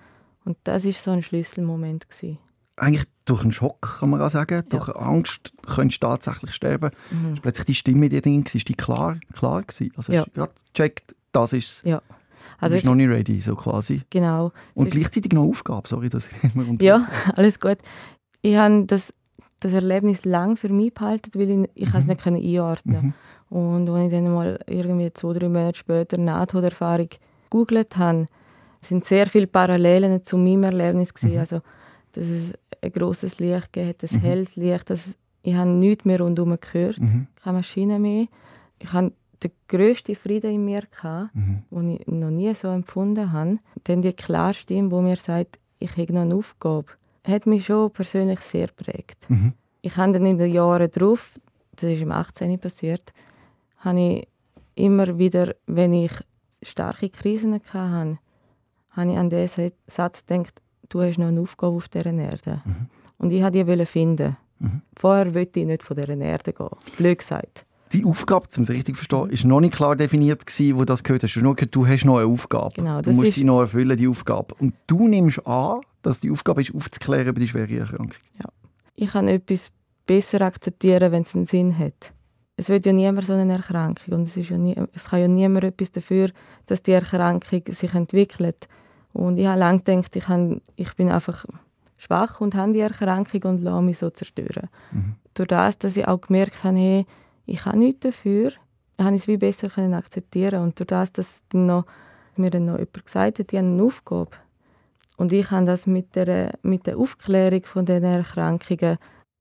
[0.45, 2.09] Und das war so ein Schlüsselmoment.
[2.09, 2.39] Gewesen.
[2.75, 4.61] Eigentlich durch einen Schock, kann man auch sagen, ja.
[4.61, 6.91] durch Angst könntest du tatsächlich sterben.
[7.11, 7.35] Mhm.
[7.35, 9.91] Ist plötzlich die Stimme in dir drin, ist die klar, klar gewesen?
[9.95, 10.19] Also ja.
[10.19, 11.81] hast du gerade gecheckt, das ist es.
[11.83, 12.01] Ja.
[12.59, 14.01] Also du bist noch nicht ready, so quasi.
[14.09, 14.51] Genau.
[14.73, 17.77] Und gleichzeitig noch Aufgabe, sorry, dass ich immer Ja, alles gut.
[18.41, 19.13] Ich habe das,
[19.59, 21.99] das Erlebnis lang für mich behalten, weil ich, ich mhm.
[21.99, 23.13] es nicht einordnen mhm.
[23.53, 27.09] Und als ich dann mal irgendwie zwei, drei Monate später Nahtoderfahrung
[27.43, 28.25] gegoogelt habe,
[28.81, 31.35] sind sehr viele Parallelen zu meinem Erlebnis gewesen.
[31.35, 31.39] Mhm.
[31.39, 31.61] Also,
[32.13, 34.21] dass es ein grosses Licht gegeben hat, ein mhm.
[34.21, 34.89] helles Licht.
[34.89, 37.27] Dass ich habe nichts mehr rundherum gehört, mhm.
[37.43, 38.27] keine Maschine mehr.
[38.79, 39.11] Ich habe
[39.43, 41.63] den grössten Frieden in mir gehabt, mhm.
[41.69, 43.59] den ich noch nie so empfunden habe.
[43.83, 46.87] Dann die klare Stimme, die mir sagt, ich habe noch eine Aufgabe,
[47.25, 49.17] hat mich schon persönlich sehr geprägt.
[49.27, 49.53] Mhm.
[49.81, 51.39] Ich habe dann in den Jahren darauf,
[51.75, 52.57] das ist im 18.
[52.57, 53.11] passiert,
[53.79, 54.27] habe ich
[54.75, 56.11] immer wieder, wenn ich
[56.61, 58.17] starke Krisen hatte,
[58.91, 62.61] habe ich an diesen Satz gedacht, du hast noch eine Aufgabe auf dieser Erde.
[62.65, 62.87] Mhm.
[63.17, 64.37] Und ich wollte die finden.
[64.59, 64.81] Mhm.
[64.97, 66.69] Vorher wollte ich nicht von dieser Erde gehen.
[66.97, 70.77] Blöd gesagt die Aufgabe, um es richtig zu verstehen, ist noch nicht klar definiert gewesen,
[70.77, 71.35] wo das gehört hast.
[71.35, 72.73] Du hast nur gehört, du hast noch eine Aufgabe.
[72.75, 74.55] Genau, du musst die noch erfüllen, die Aufgabe.
[74.59, 78.13] Und du nimmst an, dass die Aufgabe ist, aufzuklären über die schwere Erkrankung.
[78.39, 78.49] Ja.
[78.95, 79.71] Ich kann etwas
[80.05, 82.11] besser akzeptieren, wenn es einen Sinn hat.
[82.55, 85.27] Es wird ja niemand so eine Erkrankung und es, ist ja nie, es kann ja
[85.27, 86.29] niemand etwas dafür,
[86.67, 88.67] dass die Erkrankung sich entwickelt.
[89.13, 91.45] Und ich habe lange gedacht, ich, habe, ich bin einfach
[91.97, 94.69] schwach und habe die Erkrankung und lasse mich so zerstören.
[94.91, 95.15] Mhm.
[95.35, 97.05] Durch das, dass ich auch gemerkt habe, hey,
[97.45, 98.51] ich habe nichts dafür,
[98.99, 101.85] habe ich es wie besser können akzeptieren und durch das, dass dann noch,
[102.35, 104.31] mir dann noch jemand gesagt hat, ich habe eine Aufgabe
[105.17, 108.97] und ich habe das mit der, mit der Aufklärung von den Erkrankungen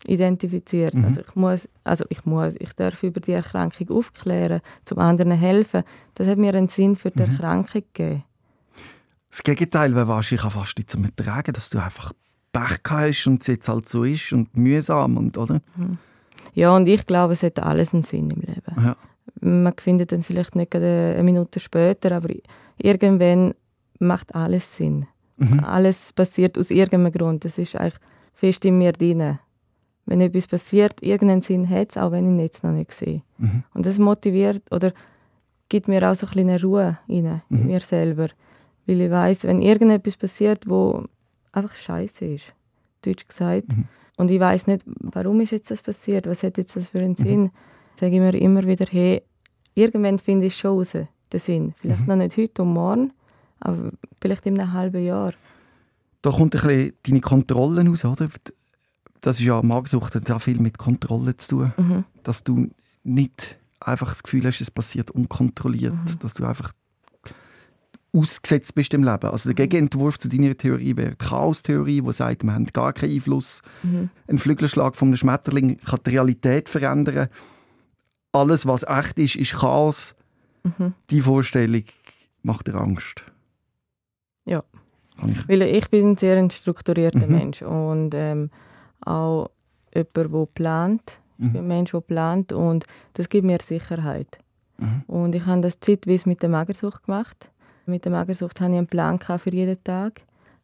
[0.07, 0.95] identifiziert.
[0.95, 1.05] Mhm.
[1.05, 5.85] Also ich muss, also ich muss, ich darf über die Erkrankung aufklären, zum anderen helfen.
[6.15, 7.31] Das hat mir einen Sinn für die mhm.
[7.31, 8.25] Erkrankung gegeben.
[9.33, 12.13] Das Gegenteil wäre wahrscheinlich auch fast nicht zu ertragen, dass du einfach
[12.53, 15.63] Pech hast und es jetzt halt so ist und mühsam und, oder?
[15.75, 15.97] Mhm.
[16.55, 18.77] Ja, und ich glaube, es hat alles einen Sinn im Leben.
[18.77, 18.97] Ja.
[19.41, 22.29] Man findet dann vielleicht nicht eine Minute später, aber
[22.77, 23.55] irgendwann
[23.99, 25.07] macht alles Sinn.
[25.39, 25.61] Mhm.
[25.61, 27.47] Alles passiert aus irgendeinem Grund.
[27.47, 28.01] Das ist eigentlich
[28.35, 29.39] fest in mir drin.
[30.05, 33.23] Wenn etwas passiert, irgendeinen Sinn hat es, auch wenn ich es noch nicht sehe.
[33.39, 33.65] Mhm.
[33.73, 34.93] Und das motiviert oder
[35.71, 37.59] gibt mir auch so ein eine Ruhe rein, mhm.
[37.59, 38.29] in mir selber.
[38.87, 41.05] Weil ich weiß, wenn irgendetwas passiert, wo
[41.53, 42.55] einfach scheiße ist,
[43.03, 46.77] deutsch gesagt, mhm und ich weiß nicht, warum ist jetzt das passiert, was hat jetzt
[46.77, 47.51] das für einen Sinn, mhm.
[47.99, 49.23] sage ich mir immer wieder, hey,
[49.75, 51.75] irgendwann finde ich schon raus, den Sinn.
[51.81, 52.07] Vielleicht mhm.
[52.07, 53.13] noch nicht heute und morgen,
[53.61, 53.91] aber
[54.21, 55.33] vielleicht in einem halben Jahr.
[56.21, 58.29] Da kommt ein bisschen deine Kontrolle raus, oder?
[59.23, 61.73] Das ist ja Magensucht, hat ja viel mit Kontrolle zu tun.
[61.77, 62.05] Mhm.
[62.23, 62.69] Dass du
[63.05, 65.95] nicht einfach das Gefühl hast, es passiert unkontrolliert.
[65.95, 66.19] Mhm.
[66.21, 66.73] Dass du einfach
[68.15, 69.27] ausgesetzt bist im Leben.
[69.31, 73.13] Also der Gegenentwurf zu deiner Theorie wäre die Chaos-Theorie, die sagt, wir haben gar keinen
[73.15, 73.63] Einfluss.
[73.83, 74.11] Mhm.
[74.29, 77.29] Ein Flügelschlag von einem Schmetterling kann die Realität verändern.
[78.33, 80.15] Alles, was echt ist, ist Chaos.
[80.65, 80.95] Mhm.
[81.11, 81.85] Die Vorstellung
[82.43, 83.25] macht dir Angst.
[84.45, 84.63] Ja.
[85.27, 87.33] Ich Weil ich bin ein sehr ein strukturierter Mhm.
[87.33, 88.51] Mensch und ähm,
[89.05, 89.51] auch
[89.95, 91.03] jemand, der plant.
[91.39, 91.57] Ich bin Mhm.
[91.59, 94.39] ein Mensch, der plant und das gibt mir Sicherheit.
[94.79, 95.03] Mhm.
[95.07, 97.51] Und ich habe das zeitweise mit der Magersucht gemacht.
[97.87, 100.23] Mit der Magersucht hatte ich einen Plan für jeden Tag.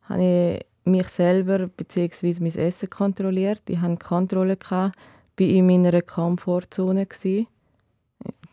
[0.08, 2.36] Habe ich mich selber bzw.
[2.40, 3.62] mein Essen kontrolliert.
[3.68, 4.96] Ich hatte Kontrolle, gehabt,
[5.36, 7.06] bin in meiner Komfortzone.
[7.06, 7.46] Gewesen.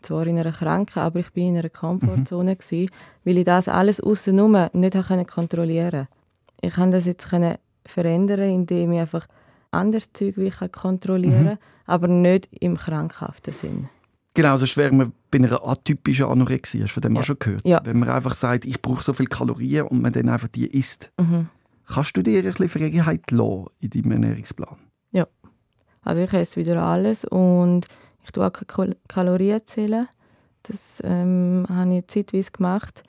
[0.02, 2.90] Zwar in einer Krankheit, aber ich bin in einer Komfortzone, gewesen,
[3.24, 4.96] weil ich das alles außenrum nicht
[5.28, 6.08] kontrollieren konnte.
[6.60, 7.28] Ich kann das jetzt
[7.84, 9.26] verändern, indem ich einfach
[9.70, 13.88] anderes Zeug wie ich kann kontrollieren kann, aber nicht im krankhaften Sinn.
[14.36, 16.82] Genau, sonst wäre man bei einer atypischen Anorexie.
[16.82, 17.20] Hast du von dem Ja.
[17.20, 17.66] auch schon gehört?
[17.66, 17.80] Ja.
[17.84, 21.10] Wenn man einfach sagt, ich brauche so viel Kalorien und man dann einfach die isst.
[21.18, 21.48] Mhm.
[21.88, 24.76] Kannst du dir ein bisschen Freiheit lassen in deinem Ernährungsplan?
[26.02, 27.86] Also ich esse wieder alles und
[28.22, 30.06] ich tue auch keine Kal- Kalorien zählen.
[30.62, 33.02] Das ähm, habe ich zeitweise gemacht.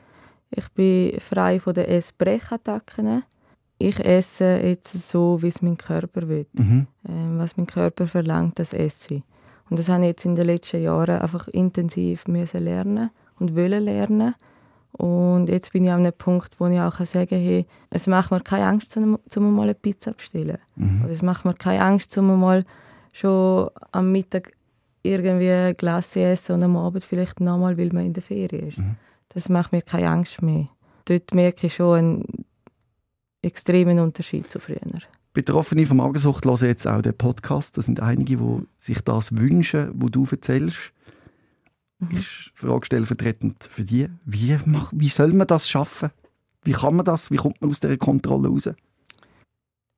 [0.50, 3.22] Ich bin frei von den Essbrechattacken.
[3.78, 6.48] Ich esse jetzt so, wie es mein Körper will.
[6.54, 6.88] Mhm.
[7.08, 9.24] Ähm, was mein Körper verlangt, das esse ich.
[9.70, 13.84] Und das habe ich jetzt in den letzten Jahren einfach intensiv müssen lernen und wollen
[13.84, 14.36] lernen.
[14.94, 18.32] Und jetzt bin ich an einem Punkt, wo ich auch sagen kann, hey, es macht
[18.32, 20.58] mir keine Angst, um um mal eine Pizza zu bestellen.
[20.76, 21.04] Mhm.
[21.04, 22.64] Oder es macht mir keine Angst, um mal
[23.12, 24.54] schon am Mittag
[25.04, 28.70] irgendwie ein Glas zu essen und am Abend vielleicht nochmal, weil man in der Ferien
[28.70, 28.80] ist.
[28.80, 28.96] Mhm.
[29.30, 30.68] Das macht mir keine Angst mehr.
[31.06, 32.46] Dort merke ich schon einen
[33.42, 34.80] extremen Unterschied zu früher.
[35.38, 37.78] Betroffene von Magersucht hören jetzt auch den Podcast.
[37.78, 40.92] Das sind einige, die sich das wünschen, wo du erzählst.
[42.00, 42.18] Mhm.
[42.18, 44.10] Ich frage stellvertretend für die.
[44.26, 46.10] Wie, mach, wie soll man das schaffen?
[46.64, 47.30] Wie kann man das?
[47.30, 48.72] Wie kommt man aus dieser Kontrolle raus?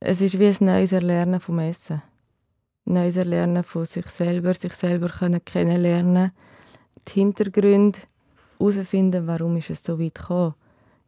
[0.01, 2.01] Es ist wie ein neues Erlernen vom Essen.
[2.85, 6.33] Ein neues Erlernen von sich selber, sich selber können kennenlernen,
[7.07, 7.99] die Hintergründe
[8.57, 10.55] herausfinden, warum ist es so weit gekommen.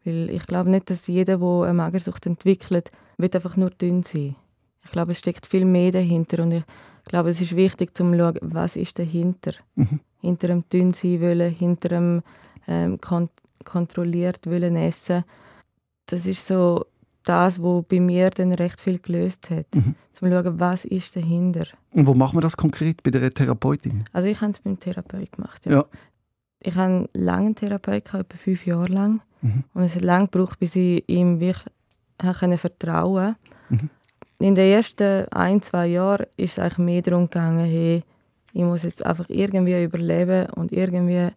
[0.05, 2.91] Weil ich glaube nicht, dass jeder, der eine Magersucht entwickelt,
[3.21, 4.36] will einfach nur dünn sein.
[4.84, 6.63] Ich glaube, es steckt viel mehr dahinter und ich
[7.05, 9.53] glaube, es ist wichtig zu schauen, was ist dahinter.
[9.75, 9.99] Mhm.
[10.21, 12.21] Hinter dem dünn sein wollen, hinter dem
[12.67, 13.29] ähm, kon
[13.63, 15.23] kontrolliert wollen essen.
[16.07, 16.86] Das ist so
[17.23, 19.67] das, was bei mir dann recht viel gelöst hat.
[19.73, 19.95] Mhm.
[20.13, 21.65] Zum schauen, was ist dahinter.
[21.91, 23.03] Und wo macht man das konkret?
[23.03, 24.03] Bei der Therapeutin?
[24.13, 25.65] Also ich habe es beim Therapeut gemacht.
[25.65, 25.71] Ja.
[25.71, 25.86] Ja.
[26.60, 29.21] Ich habe einen langen Therapeut, gehabt, etwa fünf Jahre lang.
[29.41, 29.63] Mhm.
[29.73, 31.65] Und es hat lange gebraucht, bis ich ihm wirklich
[32.23, 33.36] habe können vertrauen
[33.69, 33.89] Mhm.
[34.39, 38.03] In den ersten ein, zwei Jahren ist es eigentlich mehr darum gegangen, hey,
[38.53, 41.29] ich muss jetzt einfach irgendwie überleben und irgendwie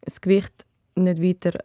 [0.00, 1.58] das Gewicht nicht weiter,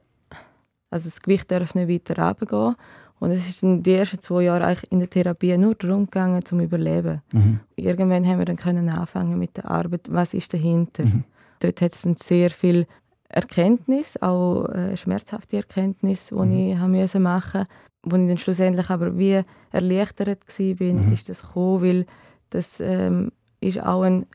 [0.90, 2.76] also das Gewicht darf nicht weiter runtergehen.
[3.20, 6.44] Und es ist in den ersten zwei Jahren eigentlich in der Therapie nur darum gegangen,
[6.44, 7.22] zum Überleben.
[7.32, 7.60] Mhm.
[7.76, 11.06] Irgendwann haben wir dann können anfangen mit der Arbeit, was ist dahinter.
[11.06, 11.26] Mhm.
[11.60, 12.88] Dort hat es dann sehr viel
[13.28, 16.52] Erkenntnis, auch äh, schmerzhafte Erkenntnis, die Mhm.
[16.54, 17.68] ich haben müssen machen
[18.04, 21.14] wo ich dann schlussendlich aber wie erleichtert war, bin, Mhm.
[21.14, 22.06] ist das gekommen, weil
[22.50, 24.26] das ähm, ist auch ein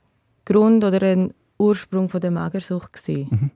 [0.44, 3.50] Grund oder ein Ursprung von der Magersucht gewesen.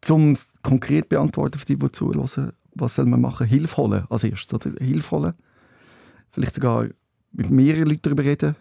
[0.00, 3.46] Zum es konkret beantworten für die, die zuhören, was soll man machen?
[3.46, 4.76] Hilfe holen als erstes, oder?
[4.84, 5.34] Hilfe holen.
[6.30, 6.86] Vielleicht sogar
[7.32, 8.54] mit mehreren Leuten darüber reden.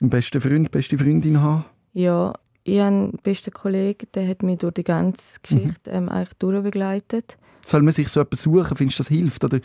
[0.00, 1.64] Einen besten Freund, beste Freundin haben.
[1.94, 6.34] Ja, ich habe einen besten Kollegen, der hat mich durch die ganze Geschichte ähm, eigentlich
[6.34, 7.38] durchbegleitet.
[7.66, 8.76] Soll man sich so etwas suchen?
[8.76, 9.42] Findest du, das hilft?
[9.44, 9.60] Oder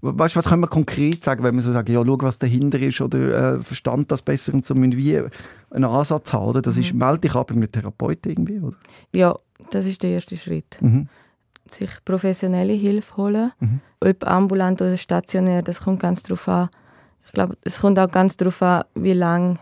[0.00, 2.78] weißt du, was kann man konkret sagen, wenn man so sagt, ja, schau, was dahinter
[2.78, 5.28] ist oder äh, verstand das besser und so müssen wir
[5.70, 6.62] einen Ansatz haben, oder?
[6.62, 8.76] Das ist, melde dich ab mit Therapeuten irgendwie, oder?
[9.14, 9.36] Ja,
[9.70, 10.76] das ist der erste Schritt.
[10.80, 11.08] Mhm.
[11.70, 13.52] sich professionelle Hilfe holen.
[13.60, 13.80] Mhm.
[14.00, 16.68] Ob ambulant oder stationär, das kommt ganz darauf an.
[17.24, 19.56] Ich glaube, es kommt auch ganz darauf an, wie lange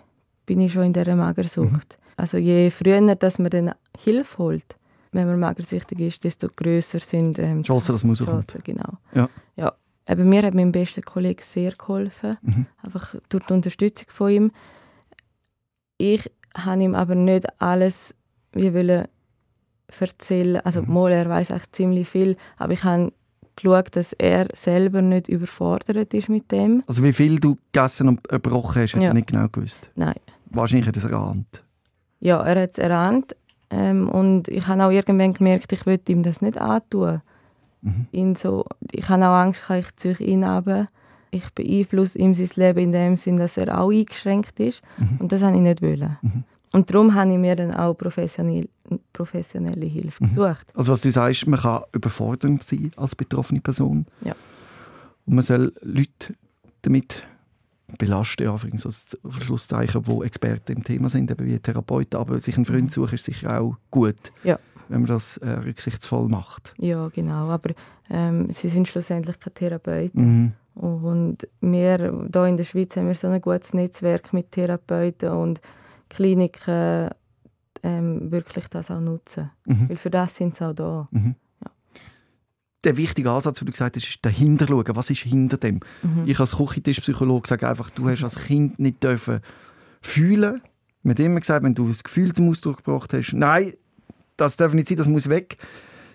[0.46, 1.70] bin ich schon in dieser Magersucht.
[1.70, 2.00] Mhm.
[2.16, 4.76] Also je früher, dass man dann Hilfe holt,
[5.12, 8.50] wenn man magersüchtig ist, desto grösser sind ähm, Die Chance, dass man rauskommt.
[8.52, 8.92] Chancen, genau.
[9.14, 9.28] Ja.
[9.56, 9.72] ja.
[10.08, 12.66] Eben, mir hat mein bester Kollege sehr geholfen, Mhm.
[12.82, 14.52] einfach durch die Unterstützung von ihm.
[15.98, 18.14] Ich habe ihm aber nicht alles
[18.52, 19.06] wie wollen
[20.00, 20.60] erzählen.
[20.64, 20.92] Also Mhm.
[20.92, 23.12] mal, er weiß eigentlich ziemlich viel, aber ich habe
[23.56, 26.82] geschaut, dass er selber nicht überfordert ist mit dem.
[26.86, 29.08] Also wie viel du gegessen und gebrochen hast, hat Ja.
[29.08, 29.90] er nicht genau gewusst.
[29.96, 30.14] Nein.
[30.46, 31.62] Wahrscheinlich hat er es erahnt.
[32.20, 33.36] Ja, er hat es erahnt
[33.70, 37.22] ähm, und ich habe auch irgendwann gemerkt, ich will ihm das nicht antun.
[37.82, 38.06] Mhm.
[38.12, 40.86] Ihn so, ich habe auch Angst, ich ziehe ihn runter.
[41.30, 44.82] Ich beeinflusse ihm sein Leben in dem Sinn, dass er auch eingeschränkt ist.
[44.98, 45.16] Mhm.
[45.20, 46.18] Und das habe ich nicht wollen.
[46.22, 46.44] Mhm.
[46.72, 48.68] Und darum habe ich mir dann auch professionell,
[49.12, 50.28] professionelle Hilfe Mhm.
[50.28, 50.66] gesucht.
[50.74, 54.06] Also was du sagst, man kann überfordernd sein als betroffene Person.
[54.22, 54.34] Ja.
[55.26, 56.34] Und man soll Leute
[56.82, 57.22] damit
[57.98, 58.46] belasten,
[59.40, 62.18] Schlusszeichen, die Experten im Thema sind, eben wie Therapeuten.
[62.20, 64.58] Aber sich einen Freund suchen ist sicher auch gut, Ja.
[64.88, 66.74] wenn man das äh, rücksichtsvoll macht.
[66.78, 67.48] Ja, genau.
[67.50, 67.70] Aber
[68.10, 70.22] ähm, sie sind schlussendlich keine Therapeuten.
[70.24, 70.52] Mhm.
[70.82, 71.98] Und wir
[72.32, 75.60] hier in der Schweiz haben wir so ein gutes Netzwerk mit Therapeuten und
[76.08, 77.10] Kliniken
[77.82, 79.50] ähm, wirklich das auch nutzen.
[79.66, 79.88] Mhm.
[79.88, 81.08] Weil für das sind sie auch da.
[81.10, 81.34] Mhm.
[82.84, 84.96] Der wichtige Ansatz, den du gesagt hast, ist dahinter schauen.
[84.96, 85.80] Was ist hinter dem?
[86.02, 86.24] Mhm.
[86.26, 89.40] Ich als Küchentischpsychologe sage einfach, du hast als Kind nicht dürfen
[90.00, 90.62] fühlen.
[91.02, 93.74] Mir hat immer gesagt, wenn du das Gefühl zum Ausdruck gebracht hast, nein,
[94.36, 95.58] das darf nicht sein, das muss weg.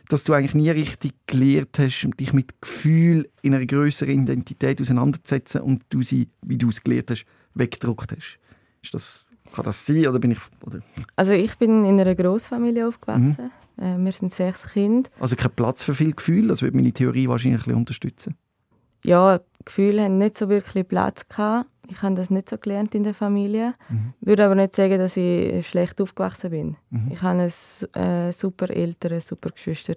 [0.10, 5.62] Dass du eigentlich nie richtig gelernt hast, dich mit Gefühl in einer größeren Identität auseinanderzusetzen
[5.62, 7.26] und du sie, wie du es gelernt hast,
[7.56, 8.38] weggedruckt hast.
[8.84, 9.25] Ist das,
[9.56, 10.40] kann das sein oder bin ich...
[10.66, 10.80] Oder,
[11.16, 13.52] Also ich bin in einer Großfamilie aufgewachsen.
[13.78, 15.10] Äh, wir sind sechs Kinder.
[15.20, 18.36] also kein Platz für viel Gefühl, das würde meine Theorie wahrscheinlich ein bisschen unterstützen.
[19.04, 21.70] Ja, Gefühle haben nicht so wirklich Platz gehabt.
[21.90, 23.74] Ich habe das nicht so gelernt in der Familie.
[23.90, 24.14] Mhm.
[24.22, 26.76] Würde aber nicht sagen, dass ich schlecht aufgewachsen bin.
[26.90, 27.12] Mhm.
[27.12, 29.96] Ich habe ein äh, super Eltern, super Geschwister.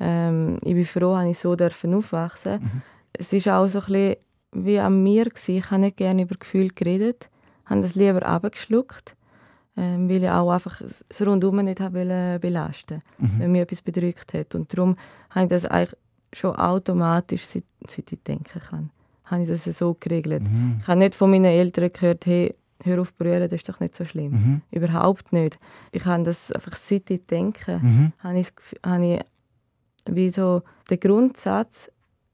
[0.00, 2.60] Ähm, ich bin froh, dass ich so dürfen aufwachsen.
[2.60, 2.82] Mhm.
[3.12, 4.16] Es ist auch so ein bisschen
[4.52, 5.56] wie an mir gewesen.
[5.56, 7.28] Ich habe nicht gerne über Gefühle geredet,
[7.68, 9.14] habe das lieber abgeschluckt,
[9.76, 13.38] ähm, weil ich auch einfach das Rundum nicht wollen belasten, Mhm.
[13.38, 14.54] wenn mich etwas bedrückt hat.
[14.54, 14.96] Und darum
[15.30, 15.96] habe ich das eigentlich
[16.32, 18.90] schon automatisch, seit, seit ich denken kann,
[19.24, 20.42] habe ich das so geregelt.
[20.42, 20.78] Mhm.
[20.80, 22.54] Ich habe nicht von meinen Eltern gehört, hey,
[22.84, 24.32] hör auf brüllen, das ist doch nicht so schlimm.
[24.32, 24.62] Mhm.
[24.70, 25.58] Überhaupt nicht.
[25.92, 28.12] Ich habe das einfach seit ich denke, Mhm.
[28.20, 28.48] habe ich,
[28.84, 29.20] habe ich
[30.14, 31.90] wie so den Grundsatz,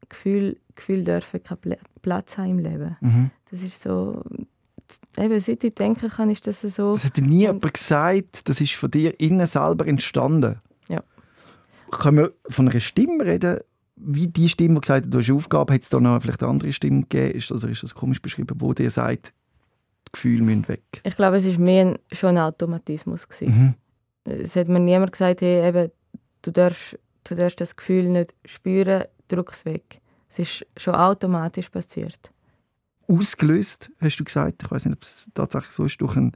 [0.08, 2.96] Gefühl, Gefühl dürfen keinen Pla- Platz haben im Leben.
[3.00, 3.30] Mhm.
[3.50, 4.22] Das ist so,
[5.18, 6.94] eben seit ich denken kann, ist das so.
[6.94, 10.60] Das hat dir nie jemand gesagt, das ist von dir innen selber entstanden.
[10.88, 11.02] Ja.
[11.90, 13.60] Können wir von einer Stimme reden,
[13.96, 16.42] wie die Stimme, die gesagt hat, du hast eine Aufgabe, hat es da noch vielleicht
[16.42, 17.38] eine andere Stimme gegeben?
[17.38, 19.32] Ist, also ist das komisch beschrieben, wo dir sagt,
[20.08, 20.82] die Gefühle müssen weg?
[21.04, 23.28] Ich glaube, es war mehr ein, schon ein Automatismus.
[23.28, 23.76] Gewesen.
[24.26, 24.42] Mhm.
[24.42, 25.90] Es hat mir niemand gesagt, hey, eben,
[26.42, 30.00] du, darfst, du darfst das Gefühl nicht spüren, drück es weg.
[30.28, 32.30] Es ist schon automatisch passiert.
[33.08, 36.32] Ausgelöst, hast du gesagt, ich weiß nicht, ob es tatsächlich so ist, durch eine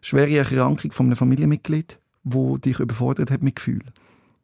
[0.00, 3.90] schwere Erkrankung von einem Familienmitglied, wo dich überfordert hat mit Gefühlen.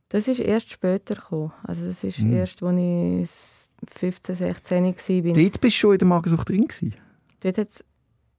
[0.09, 1.53] Das ist erst später gekommen.
[1.63, 2.33] Also das ist Mhm.
[2.35, 5.33] erst, als ich 15, 16 war.
[5.33, 6.95] Dort bist du schon in der Magensucht drin gewesen.
[7.41, 7.85] Dort hat es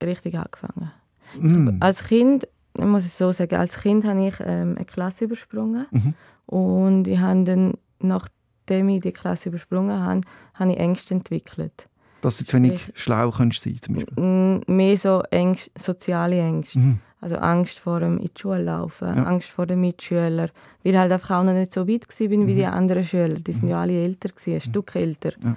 [0.02, 0.92] richtig angefangen.
[1.38, 1.78] Mhm.
[1.80, 2.46] Als Kind,
[2.78, 5.86] ich muss es so sagen, als Kind habe ich ähm, eine Klasse übersprungen.
[5.90, 6.14] Mhm.
[6.46, 10.20] Und ich habe dann, nachdem ich die Klasse übersprungen habe,
[10.54, 11.88] habe ich Ängste entwickelt.
[12.24, 14.62] Dass du zu wenig Ich- schlau kannst sein, zum Beispiel.
[14.66, 16.78] Mehr so Ängste, soziale Ängste.
[16.78, 16.98] Mhm.
[17.20, 19.22] Also Angst vor dem in die Schule laufen, Ja.
[19.24, 20.50] Angst vor den Mitschülern.
[20.82, 22.46] Weil halt einfach auch noch nicht so weit war wie Mhm.
[22.48, 23.40] die anderen Schüler.
[23.40, 25.32] Die sind ja alle älter, gewesen, ein Stück älter.
[25.42, 25.56] Ja.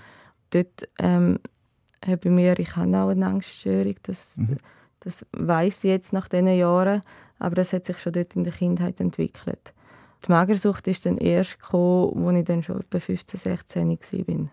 [0.51, 1.39] Dort ähm,
[2.05, 4.57] habe ich mir, ich habe auch eine Angststörung, das, Mhm.
[5.01, 7.01] das weiß ich jetzt nach diesen Jahren,
[7.39, 9.73] aber das hat sich schon dort in der Kindheit entwickelt.
[10.25, 14.49] Die Magersucht ist dann erst gekommen, als ich dann schon etwa 15, 16 war.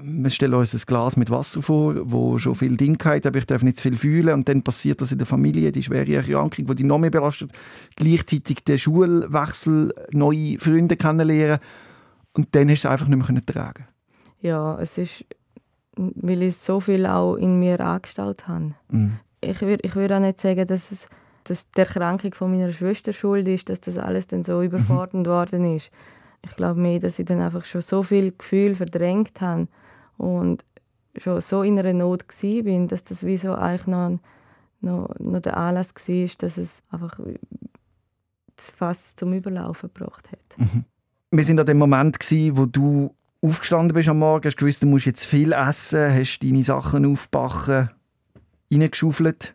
[0.00, 3.46] Wir stellen uns ein Glas mit Wasser vor, wo schon viel drin hat, aber ich
[3.46, 6.66] darf nicht zu viel fühlen und dann passiert das in der Familie, die schwere Erkrankung,
[6.66, 7.52] die dich noch mehr belastet,
[7.96, 11.60] gleichzeitig der Schulwechsel, neue Freunde kennenlernen
[12.32, 13.86] und dann hast du es einfach nicht mehr tragen
[14.40, 15.24] Ja, es ist,
[15.96, 18.74] weil ich so viel auch in mir angestaut habe.
[18.90, 19.18] mhm.
[19.40, 21.06] ich würde ich würd auch nicht sagen, dass es
[21.44, 25.76] dass die Erkrankung von meiner Schwester schuld ist, dass das alles dann so überfordernd worden
[25.76, 25.90] ist.
[26.40, 29.68] Ich glaube mehr, dass ich dann einfach schon so viel Gefühl verdrängt habe
[30.16, 30.64] und
[31.16, 34.18] schon so in einer Not bin, dass das wie so eigentlich noch,
[34.80, 37.18] noch, noch der Anlass war, dass es einfach
[38.56, 40.68] Fass zum Überlaufen gebracht hat.
[41.30, 42.18] Wir sind an dem Moment
[42.52, 46.62] wo du aufgestanden bist am Morgen, hast gewusst, du musst jetzt viel essen, hast deine
[46.62, 47.90] Sachen aufbacken,
[48.72, 49.52] reingeschaufelt.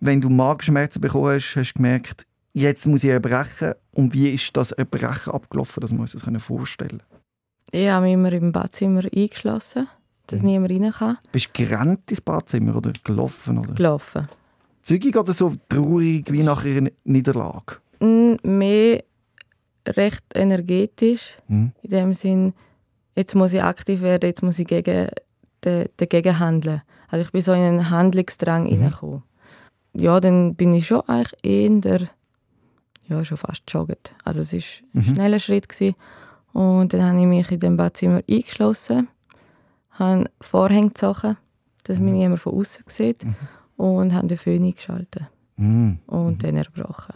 [0.00, 3.74] Wenn du Magenschmerzen bekommen hast, hast du gemerkt, jetzt muss ich erbrechen.
[3.92, 7.19] Und wie ist das Erbrechen abgelaufen, dass wir uns das vorstellen können?
[7.72, 9.88] Ich habe mich immer im Badzimmer eingeschlossen,
[10.26, 10.48] dass Mhm.
[10.48, 11.18] niemand rein kann.
[11.32, 13.58] Bist du gerannt ins Badzimmer oder gelaufen?
[13.58, 13.74] Oder?
[13.74, 14.28] Gelaufen.
[14.82, 17.76] Zügig oder so traurig wie nach einer Niederlage?
[18.00, 19.04] Mm, Mehr
[19.86, 21.34] recht energetisch.
[21.48, 21.72] Hm?
[21.82, 22.54] In dem Sinn,
[23.14, 25.08] jetzt muss ich aktiv werden, jetzt muss ich gegen,
[25.64, 26.82] de, dagegen handeln.
[27.08, 28.68] Also ich bin so in einen Handlungsdrang Mhm.
[28.68, 29.22] hineingekommen.
[29.92, 32.08] Ja, dann bin ich schon eigentlich eher,
[33.08, 34.12] ja, schon fast jogget.
[34.24, 34.60] Also es war
[34.92, 35.00] Mhm.
[35.00, 35.68] ein schneller Schritt.
[35.68, 35.94] Gewesen.
[36.52, 39.08] Und dann habe ich mich in dem Badzimmer eingeschlossen,
[39.92, 41.36] habe Vorhänge gezogen,
[41.84, 43.34] dass mich niemand von außen sieht Mhm.
[43.76, 45.24] und habe den Föhn eingeschaltet.
[45.56, 45.98] Mhm.
[46.06, 47.14] und dann erbrochen.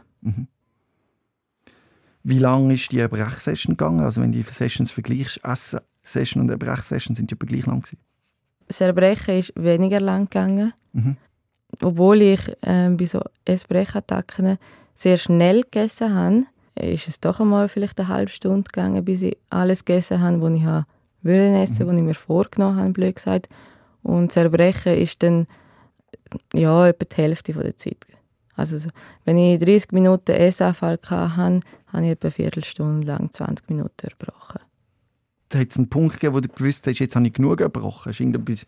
[2.23, 4.01] Wie lange ist die Brechsession gegangen?
[4.01, 7.99] Also wenn du die Sessions vergleichst, Essen-Session und Brechsession sind ja gleich lang gewesen.
[8.67, 11.17] Das Erbrechen ist weniger lang gegangen, Mhm.
[11.83, 14.59] obwohl ich ähm, bei so Essbrechattacken
[14.95, 16.45] sehr schnell gegessen habe.
[16.77, 20.53] Ist es doch einmal vielleicht eine halbe Stunde gegangen, bis ich alles gegessen habe, was
[20.53, 20.87] ich habe
[21.23, 23.49] wollen essen, was ich mir vorgenommen habe, blöd gesagt.
[24.03, 25.47] Und das Erbrechen ist dann
[26.53, 28.05] ja etwa die Hälfte der Zeit.
[28.57, 28.89] Also so,
[29.25, 34.61] wenn ich 30 Minuten Essanfall hatte, habe ich etwa eine Viertelstunde lang 20 Minuten erbrochen.
[35.49, 38.11] Da hat es einen Punkt gegeben, wo du gewusst hast, jetzt habe ich genug gebrochen.
[38.11, 38.67] Hast du irgendetwas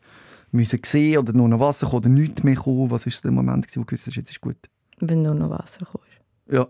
[0.52, 2.90] müssen sehen oder nur noch Wasser kommen oder nichts mehr kommen?
[2.90, 4.56] Was ist der Moment, wo du gewusst hast, jetzt ist gut?
[4.98, 6.04] Wenn nur noch Wasser kommt.
[6.50, 6.68] Ja.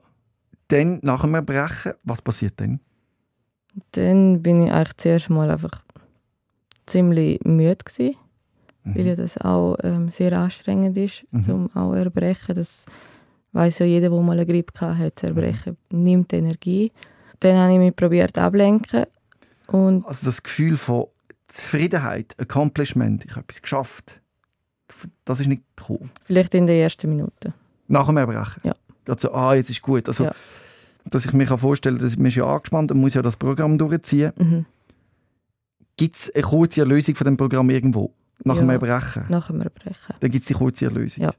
[0.69, 2.81] Dann, nach dem Erbrechen, was passiert dann?
[3.93, 5.83] Dann bin ich eigentlich zuerst mal einfach
[6.87, 8.17] ziemlich müde gewesen,
[8.85, 8.95] Mhm.
[8.95, 11.43] weil ja das auch ähm, sehr anstrengend ist, Mhm.
[11.43, 12.55] zum auch erbrechen.
[12.55, 12.85] Das
[13.53, 15.23] weiß ja jeder, der mal eine Grippe hat.
[15.25, 16.93] Erbrechen nimmt Energie.
[17.41, 19.05] Dann habe ich mich probiert ablenken
[19.69, 21.07] und Also das Gefühl von
[21.49, 24.21] Zufriedenheit, Accomplishment, ich habe etwas geschafft,
[25.25, 26.11] das ist nicht gekommen.
[26.25, 27.53] vielleicht in der ersten Minute.
[27.89, 28.63] Nach dem Erbrechen?
[28.65, 28.75] Ja.
[29.07, 30.07] Gerade so, ah, jetzt ist gut.
[30.09, 30.33] Also, Ja.
[31.07, 33.79] dass ich mir vorstellen kann, dass man ist ja angespannt und muss ja das Programm
[33.79, 34.33] durchziehen.
[34.37, 34.67] Mhm.
[35.97, 38.13] Gibt es eine kurze Erlösung von dem Programm irgendwo?
[38.45, 38.75] Nach dem Ja.
[38.75, 39.25] Erbrechen?
[39.31, 40.15] Nach dem Erbrechen.
[40.21, 41.25] Dann gibt es die kurze Erlösung.
[41.25, 41.33] Ja.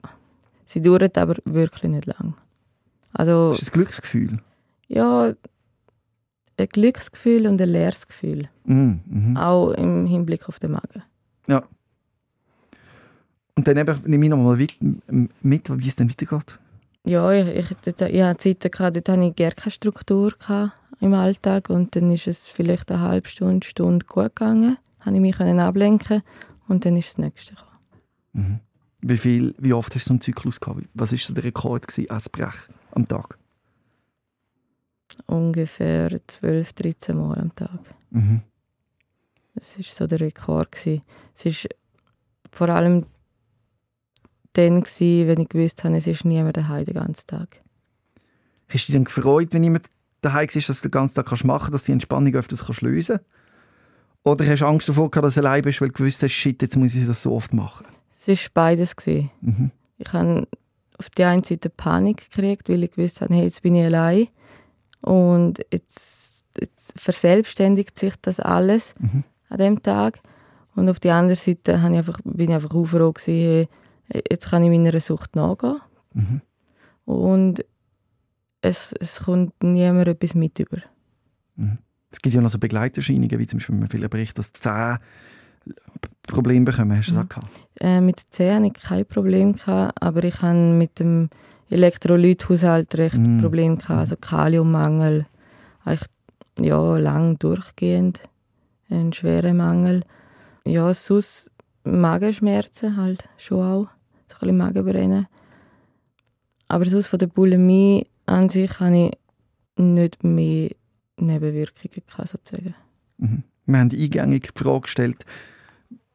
[0.65, 2.33] Sie dauert aber wirklich nicht lang.
[3.13, 4.37] Also Das ist ein Glücksgefühl.
[4.87, 5.33] ja,
[6.59, 8.49] ein Glücksgefühl und ein leeres Gefühl.
[8.65, 9.01] Mhm.
[9.05, 9.37] Mhm.
[9.37, 11.03] Auch im Hinblick auf den Magen.
[13.55, 14.75] Und dann eben, nehme ich noch mal mit,
[15.41, 16.59] mit, wie es dann weitergeht.
[17.07, 20.73] Ja, ich, ich, dort, ich hatte Zeiten, gehabt, dort hatte ich gar keine Struktur gehabt
[20.99, 24.77] im Alltag und dann ist es vielleicht eine halbe Stunde, Stunde gut gegangen.
[24.99, 26.21] Habe ich mich können ablenken
[26.67, 27.79] und dann ist das Nächste gekommen.
[28.33, 28.59] Mhm.
[29.01, 30.81] Wie, viel, wie oft hast du so einen Zyklus gehabt?
[30.95, 32.55] Was war so der Rekord gewesen, als Brech
[32.91, 33.37] am Tag?
[35.27, 37.79] Ungefähr 12, 13 Mal am Tag.
[38.09, 38.41] Mhm.
[39.55, 40.73] Das war so der Rekord.
[40.73, 41.03] Gewesen.
[41.35, 41.69] Es war
[42.51, 43.05] vor allem
[44.57, 47.61] dann, gewesen, wenn ich gewusst habe, es ist niemand daheim den ganzen Tag.
[48.69, 49.87] Hast du dich dann gefreut, wenn jemand
[50.21, 52.65] daheim war, dass du den ganzen Tag kannst machen kannst, dass du die Entspannung öfters
[52.65, 53.31] kannst lösen kannst?
[54.23, 56.61] Oder hast du Angst davor gehabt, dass du allein bist, weil du gewusst hast, shit,
[56.61, 57.85] jetzt muss ich das so oft machen?
[58.25, 58.95] Es war beides.
[58.95, 59.29] Gewesen.
[59.41, 59.71] Mhm.
[59.99, 60.47] Ich habe
[60.97, 64.27] auf der einen Seite Panik gekriegt, weil ich gewusst habe, hey, jetzt bin ich allein
[65.01, 69.23] und jetzt, jetzt verselbstständigt sich das alles Mhm.
[69.49, 70.19] an dem Tag.
[70.75, 73.67] Und auf der anderen Seite habe ich einfach, bin ich einfach froh gewesen, hey,
[74.13, 75.79] jetzt kann ich meiner Sucht nachgehen
[76.13, 76.41] Mhm.
[77.05, 77.65] und
[78.61, 80.77] es, es kommt niemand etwas mit über.
[82.11, 84.99] Es gibt ja noch so Begleiterscheinungen, wie zum Beispiel, wenn man viele berichtet, dass Zähne
[86.23, 86.97] Probleme bekommen.
[86.97, 87.29] Hast du das Mhm.
[87.29, 87.47] gehabt?
[87.79, 91.29] Äh, mit der Zähne hatte ich kein Problem, gehabt, aber ich hatte mit dem
[91.69, 93.39] Elektrolythaushalt recht Mm.
[93.39, 95.25] Probleme, gehabt, also Kaliummangel.
[95.83, 96.07] Eigentlich
[96.59, 98.21] ja, lang durchgehend.
[98.89, 100.03] Ein schwerer Mangel.
[100.65, 101.51] Ja, sonst
[101.83, 103.87] Magenschmerzen halt schon auch.
[104.27, 105.27] So ein bisschen Magenbrennen.
[106.67, 109.17] Aber sonst von der Bulimie an sich hatte ich
[109.81, 110.71] nicht mehr
[111.17, 112.75] Nebenwirkungen, gehabt, sozusagen.
[113.17, 113.43] Mhm.
[113.65, 115.25] Wir haben eingängig die Frage gestellt,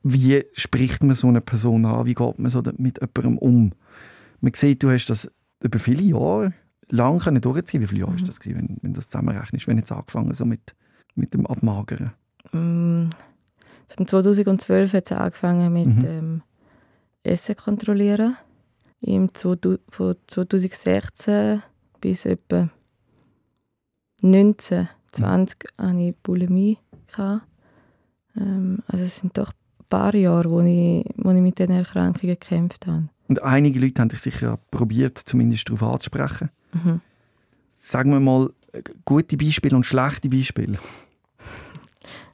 [0.03, 3.73] wie spricht man so eine Person an, wie geht man so mit jemandem um?
[4.41, 5.31] Man sieht, du hast das
[5.63, 6.53] über viele Jahre
[6.89, 8.19] lang können durchziehen Wie viele Jahre Mhm.
[8.19, 10.75] ist das gewesen, wenn, wenn das zusammenrechnest, wenn jetzt angefangen so mit,
[11.15, 12.13] mit dem Abmagern?
[12.53, 13.11] Mm,
[13.89, 16.05] also im 2012 hat es angefangen mit Mhm.
[16.05, 16.43] ähm,
[17.23, 18.37] Essen kontrollieren.
[19.01, 21.63] Im 2000 von 2016
[22.01, 22.69] bis etwa
[24.23, 26.79] 19, 20 hatte ich Bulimie.
[27.19, 32.37] Ähm, also es sind doch ein paar Jahre, wo ich, wo ich mit diesen Erkrankungen
[32.39, 33.09] gekämpft habe.
[33.29, 36.51] Und einige Leute haben dich sicher probiert, zumindest darauf anzusprechen.
[36.73, 37.01] Mhm.
[37.71, 40.79] Sagen wir mal, äh, gute Beispiele und schlechte Beispiele.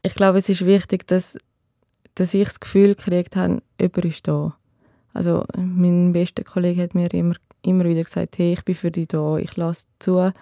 [0.03, 1.39] Ich glaube, es ist wichtig, dass,
[2.15, 4.57] dass ich das Gefühl gekriegt habe, jemand ist da.
[5.15, 9.09] Also mein bester Kollege hat mir immer, immer wieder gesagt, hey, ich bin für dich
[9.09, 10.33] da, ich lasse zu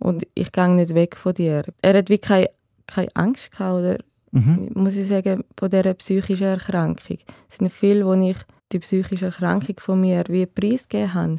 [0.00, 1.64] und ich gehe nicht weg von dir.
[1.82, 2.50] Er hat wie keine,
[2.86, 3.98] keine Angst gehabt, oder
[4.30, 4.68] Mhm.
[4.74, 7.16] muss ich sagen, von dieser psychischen Erkrankung.
[7.48, 8.36] Es sind viele, wo ich
[8.72, 11.38] die psychische Erkrankung von mir wie preisgegeben habe,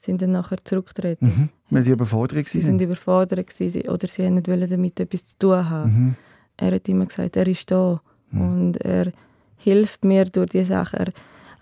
[0.00, 1.28] sind dann nachher zurückgetreten.
[1.28, 1.48] Mhm.
[1.68, 2.66] Weil sie überfordert Sie waren.
[2.66, 6.14] sind überfordert gewesen, oder sie wollten nicht damit etwas zu tun haben Mhm.
[6.56, 8.00] er hat immer gesagt, er ist da
[8.30, 8.40] Mhm.
[8.40, 9.12] und er
[9.58, 10.96] hilft mir durch die Sache.
[11.00, 11.12] Er,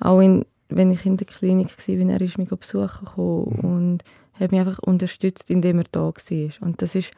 [0.01, 3.71] auch in, wenn ich in der Klinik war, er ist mich besuchen gekommen Mhm.
[3.71, 6.51] und hat mich einfach unterstützt, indem er da war.
[6.61, 7.13] Und das ist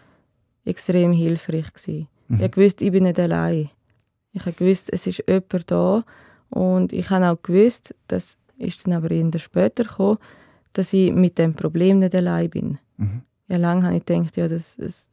[0.64, 2.08] extrem hilfreich gewesen.
[2.28, 2.40] Mhm.
[2.44, 3.70] Ich gewusst, ich bin nicht allein.
[4.32, 6.04] Ich gewusst, es ist jemand da
[6.50, 10.18] und ich habe auch gewusst, das ist dann aber eher später gekommen,
[10.72, 12.78] dass ich mit dem Problem nicht allein bin.
[12.98, 13.22] Mhm.
[13.48, 15.08] Ja, lange habe ich gedacht, ja, das, das,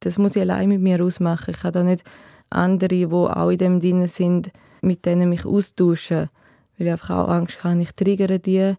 [0.00, 1.50] das muss ich allein mit mir ausmachen.
[1.54, 2.04] Ich kann da nicht
[2.48, 6.30] andere, die auch in dem drin sind, mit denen mich austauschen.
[6.80, 8.74] Weil ich einfach auch Angst habe, ich triggere die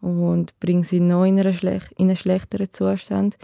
[0.00, 3.36] und bringe sie noch in, schlech in einen schlechteren Zustand,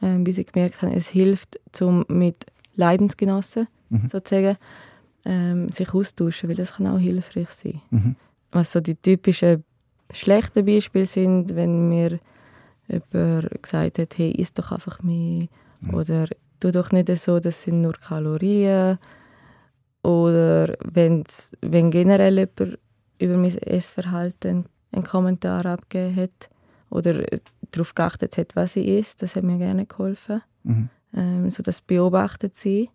[0.00, 2.46] ähm, bis ich gemerkt habe, es hilft, um mit
[2.76, 4.08] Leidensgenossen Mhm.
[4.08, 4.56] sozusagen
[5.26, 7.80] ähm, sich austauschen, weil das kann auch hilfreich sein.
[7.90, 8.16] Mhm.
[8.52, 9.64] Was so die typischen
[10.12, 12.20] schlechten Beispiele sind, wenn mir
[12.88, 15.46] jemand gesagt hat, hey, isst doch einfach mehr
[15.80, 15.94] Mhm.
[15.94, 16.26] oder
[16.60, 18.98] tu doch nicht so, das sind nur Kalorien
[20.02, 21.24] oder wenn
[21.90, 22.78] generell jemand
[23.18, 26.50] über mein Essverhalten einen Kommentar abgegeben hat
[26.90, 27.24] oder
[27.72, 30.42] darauf geachtet hat, was ich esse, das hat mir gerne geholfen.
[30.64, 30.88] Mhm.
[31.14, 32.88] Ähm, so das beobachtet sein,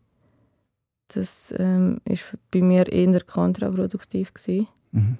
[1.09, 4.67] das ähm, ist bei mir eher kontraproduktiv gewesen.
[4.91, 5.17] Mhm.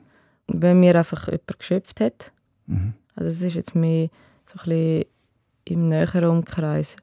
[0.48, 2.32] Wenn mir einfach jemand geschöpft hat,
[2.66, 2.94] Mhm.
[3.16, 4.08] also das ist jetzt mehr
[4.46, 5.06] so ein bisschen
[5.66, 6.96] im näheren Umkreis.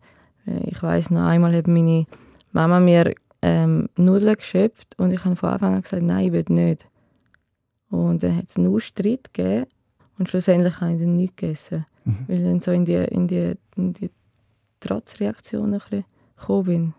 [0.46, 2.06] Äh, Ich weiß noch einmal hat meine
[2.52, 6.44] Mama mir ähm, Nudeln geschöpft und ich habe von Anfang an gesagt, nein, ich will
[6.48, 6.86] nicht.
[7.90, 9.66] Und dann hat es einen Streit gegeben
[10.18, 12.16] und schlussendlich habe ich dann nicht gegessen, Mhm.
[12.28, 14.10] weil ich dann so in die, in die, in die
[14.80, 16.04] Trotzreaktion ein bisschen
[16.38, 16.94] gekommen bin.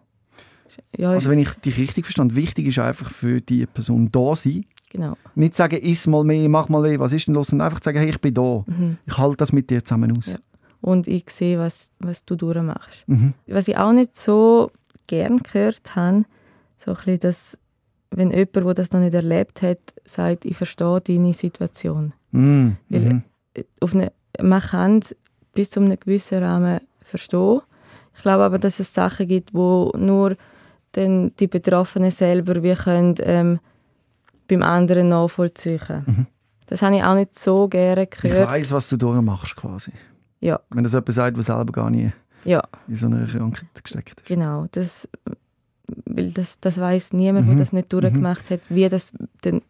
[0.97, 4.65] Ja, Also wenn ich dich richtig verstand, wichtig ist einfach für die Person da sein.
[4.89, 5.15] genau.
[5.35, 7.51] Nicht sagen, iss mal mehr, mach mal mehr, was ist denn los?
[7.51, 8.63] Und einfach sagen, hey, ich bin da.
[8.67, 8.97] Mhm.
[9.05, 10.33] Ich halte das mit dir zusammen aus.
[10.33, 10.39] Ja.
[10.81, 13.03] Und ich sehe, was, was du durchmachst.
[13.07, 13.33] Mhm.
[13.47, 14.71] Was ich auch nicht so
[15.07, 16.25] gern gehört habe,
[16.77, 17.57] so ein bisschen, dass,
[18.11, 22.13] wenn jemand, der das noch nicht erlebt hat, sagt, ich verstehe deine Situation.
[22.31, 22.77] Mhm.
[22.89, 23.23] Weil- Mhm.
[23.81, 25.13] Auf eine, man kann es
[25.53, 27.59] bis zu einem gewissen Rahmen verstehen.
[28.15, 30.35] Ich glaube aber, dass es Sachen gibt, wo nur
[30.93, 33.59] dann die Betroffenen selber wie können, ähm,
[34.47, 36.27] beim anderen nachvollziehen Mhm.
[36.67, 38.47] Das habe ich auch nicht so gerne Ich gehört.
[38.49, 39.91] weiss, was du durchmachst quasi.
[40.39, 40.59] Ja.
[40.69, 42.11] Wenn das jemand sagt, der selber gar nie
[42.45, 44.25] Ja, in so einer Krankheit gesteckt ist.
[44.27, 44.67] genau.
[44.71, 45.07] Das,
[46.05, 47.51] weil das, das weiß niemand, Mhm.
[47.51, 49.11] der das nicht durchgemacht hat, wie das
[49.41, 49.61] dann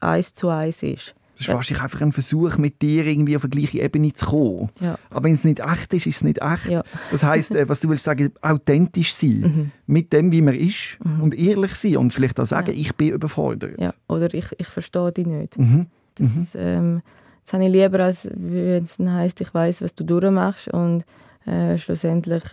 [0.00, 1.14] eins zu eins ist.
[1.32, 1.54] Das ist Ja.
[1.54, 4.68] wahrscheinlich einfach ein Versuch, mit dir irgendwie auf die gleiche Ebene zu kommen.
[4.80, 4.96] Ja.
[5.10, 6.70] Aber wenn es nicht echt ist, ist es nicht echt.
[6.70, 6.84] Ja.
[7.10, 9.40] Das heisst, äh, was du willst sagen, authentisch sein.
[9.40, 9.70] Mhm.
[9.86, 10.98] Mit dem, wie man ist.
[11.04, 11.20] Mhm.
[11.22, 11.96] Und ehrlich sein.
[11.96, 13.76] Und vielleicht auch sagen, ich bin überfordert.
[14.08, 15.58] Oder ich, ich verstehe dich nicht.
[15.58, 15.86] Mhm.
[16.14, 17.02] Das, ähm,
[17.42, 21.04] das habe ich lieber, als wenn es heisst, ich weiß, was du durchmachst und
[21.46, 22.44] äh, schlussendlich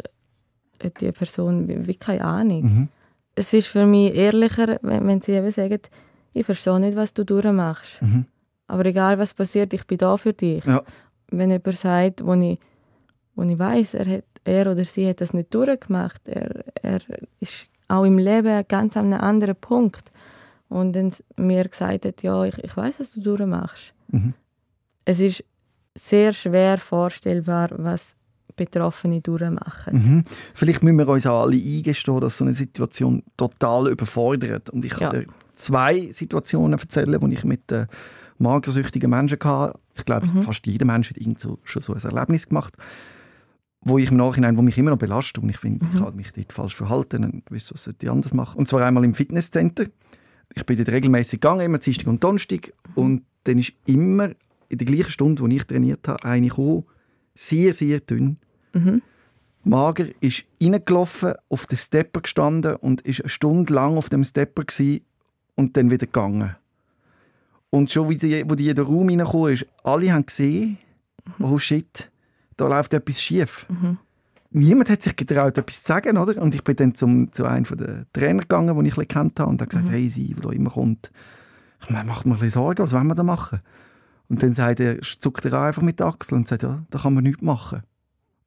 [0.84, 2.90] hat die Person wie, wie keine Ahnung.
[3.36, 5.80] Es ist für mich ehrlicher, wenn, wenn sie eben sagen,
[6.34, 8.02] ich verstehe nicht, was du durchmachst.
[8.02, 8.26] Mhm.
[8.68, 10.64] Aber egal, was passiert, ich bin da für dich.
[10.66, 10.82] Ja.
[11.30, 12.60] Wenn jemand sagt, wo ich,
[13.36, 17.00] wo ich weiss, er, hat, er oder sie hat das nicht durchgemacht, er, er
[17.40, 20.12] ist auch im Leben ganz an einem anderen Punkt.
[20.70, 23.94] Und dann mir gesagt hat, ja, ich, ich weiß, was du durchmachst.
[24.08, 24.34] Mhm.
[25.04, 25.44] Es ist
[25.96, 28.16] sehr schwer vorstellbar, was
[28.56, 29.94] Betroffene durchmachen.
[29.94, 30.24] Mhm.
[30.54, 34.70] Vielleicht müssen wir uns auch alle eingestehen, dass so eine Situation total überfordert.
[34.70, 35.20] Und ich kann Ja.
[35.22, 37.88] dir zwei Situationen erzählen, die ich mit äh,
[38.38, 39.78] magersüchtigen Menschen hatte.
[39.96, 40.42] Ich glaube, Mhm.
[40.42, 42.76] fast jeder Mensch hat irgend so, schon so ein Erlebnis gemacht,
[43.84, 46.06] wo ich im Nachhinein, wo mich immer noch belastet und ich finde, ich Mhm.
[46.06, 48.58] habe mich dort falsch verhalten und was sollte ich anders machen.
[48.60, 49.86] Und zwar einmal im Fitnesscenter.
[50.54, 54.30] Ich bin dort regelmäßig gegangen, immer Dienstag und Donnerstag und dann ist immer
[54.70, 56.84] in der gleichen Stunde, wo ich trainiert habe, eine gekommen,
[57.34, 58.38] sehr, sehr dünn,
[58.74, 59.02] Mhm.
[59.64, 64.64] Mager ist reingelaufen, auf den Stepper gestanden und ist eine Stunde lang auf dem Stepper
[65.56, 66.56] und dann wieder gegangen.
[67.70, 70.78] Und schon wie die, wo die in den Raum reingekommen ist, alle haben gesehen,
[71.40, 72.10] oh shit,
[72.58, 73.66] da läuft etwas schief.
[73.70, 73.98] Mhm.
[74.52, 76.42] Niemand hat sich getraut, etwas zu sagen, oder?
[76.42, 79.40] Und ich bin dann zum, zu einem der Trainer gegangen, den ich ein bisschen kennt
[79.40, 79.92] habe, und habe gesagt, Mhm.
[79.92, 81.12] hey, sie, da immer kommt,
[81.82, 83.62] ich macht mir ein bisschen Sorgen, was wollen wir da machen?
[84.32, 87.14] Und dann sagt er, zuckt er einfach mit der Achsel und sagt, ja, da kann
[87.14, 87.82] man nichts machen.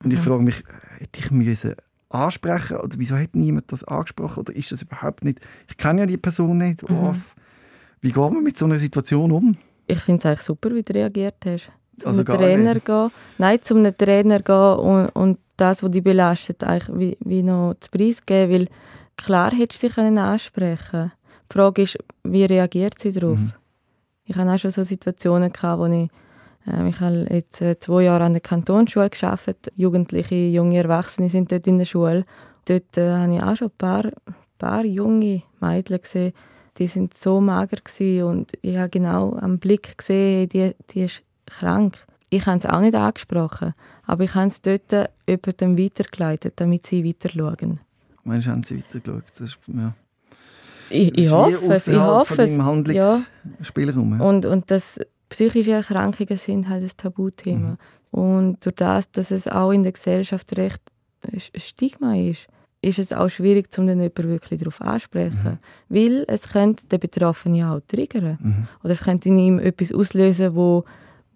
[0.02, 0.22] Und ich Mhm.
[0.24, 0.62] frage mich,
[0.98, 1.74] hätte ich müssen
[2.08, 5.40] ansprechen oder wieso hat niemand das angesprochen oder ist das überhaupt nicht?
[5.68, 6.88] Ich kenne ja die Person nicht.
[6.88, 6.96] Mhm.
[6.96, 7.14] Oh,
[8.00, 9.56] wie geht man mit so einer Situation um?
[9.86, 11.70] Ich finde es eigentlich super, wie du reagiert hast.
[11.98, 12.86] Zu Also gar Trainer nicht.
[12.86, 13.10] gehen.
[13.36, 17.74] Nein, zum einem Trainer gehen und, und das, was dich belastet, eigentlich wie, wie noch
[17.80, 18.52] zu Preis geben.
[18.52, 18.68] Weil
[19.18, 21.12] klar hättest du sie können ansprechen.
[21.50, 23.38] Die Frage ist, wie reagiert sie darauf?
[23.38, 23.52] Mhm.
[24.26, 26.08] Ich hatte auch schon so Situationen, gehabt, wo ich,
[26.66, 29.72] ähm, ich habe jetzt äh, zwei Jahre an der Kantonsschule gearbeitet.
[29.76, 32.24] Jugendliche, junge Erwachsene sind dort in der Schule.
[32.64, 34.10] Dort äh, habe ich auch schon ein paar,
[34.58, 36.32] paar junge Mädchen gesehen,
[36.78, 37.78] die sind so mager
[38.26, 41.96] und ich habe genau am Blick gesehen, die, die ist krank.
[42.30, 44.90] Ich habe es auch nicht angesprochen, aber ich habe es dort
[45.28, 47.80] jemandem weitergeleitet, damit sie weiter schauen.
[48.24, 49.24] Meinst du, haben sie weitergeschaut?
[49.30, 49.94] Das ist, ja.
[50.90, 52.58] Ich, ich hoffe es, ich hoffe es.
[52.58, 54.18] Handlungsspielraum.
[54.18, 54.24] Ja.
[54.24, 57.70] Und, und das psychische Erkrankungen sind halt ein Tabuthema.
[57.70, 57.78] Mhm.
[58.10, 60.80] Und durch das, dass es auch in der Gesellschaft recht
[61.22, 62.46] ein Stigma ist,
[62.84, 65.58] ist es auch schwierig, um den jemanden wirklich darauf anzusprechen.
[65.88, 65.96] Mhm.
[65.96, 68.38] Weil es könnte den Betroffenen auch triggern.
[68.40, 68.68] Mhm.
[68.82, 70.84] Oder es könnte in ihm etwas auslösen, wo,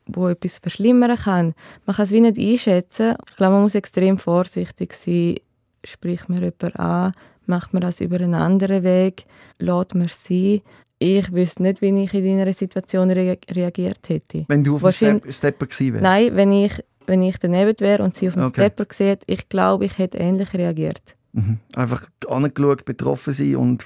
[0.06, 1.54] wo etwas verschlimmern kann.
[1.86, 3.16] Man kann es wie nicht einschätzen.
[3.28, 5.36] Ich glaube, man muss extrem vorsichtig sein.
[5.84, 7.12] Spricht man jemanden an?
[7.48, 9.24] Macht man das über einen anderen Weg?
[9.58, 10.60] Lässt man sein?
[10.98, 14.44] Ich wüsste nicht, wie ich in deiner Situation re reagiert hätte.
[14.48, 16.02] Wenn du auf dem Step Stepper gewesen wärst?
[16.02, 18.62] Nein, wenn ich, wenn ich daneben wäre und sie auf dem okay.
[18.62, 21.14] Stepper sieht, ich glaube, ich hätte ähnlich reagiert.
[21.32, 21.58] Mhm.
[21.74, 23.84] Einfach angeschaut, betroffen sein und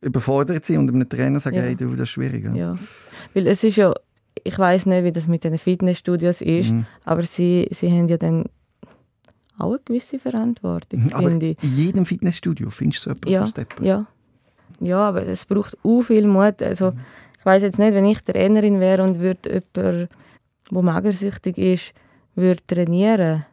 [0.00, 1.62] überfordert sein und einem Trainer sagen, ja.
[1.62, 2.44] hey, du, das ist schwierig.
[2.46, 2.54] Ja.
[2.54, 2.78] ja.
[3.34, 3.94] Weil es ist ja,
[4.42, 6.86] ich weiß nicht, wie das mit den Fitnessstudios ist, mhm.
[7.04, 8.46] aber sie, sie haben ja dann
[9.62, 11.62] auch eine gewisse Verantwortung, mhm, finde ich.
[11.62, 13.84] in jedem Fitnessstudio findest du so jemanden ja, Stepper?
[13.84, 14.06] Ja.
[14.80, 16.62] ja, aber es braucht auch viel Mut.
[16.62, 16.98] Also, mhm.
[17.38, 20.08] ich weiß jetzt nicht, wenn ich Trainerin wäre und würde jemanden,
[20.70, 21.92] der magersüchtig ist,
[22.34, 23.44] würde trainieren,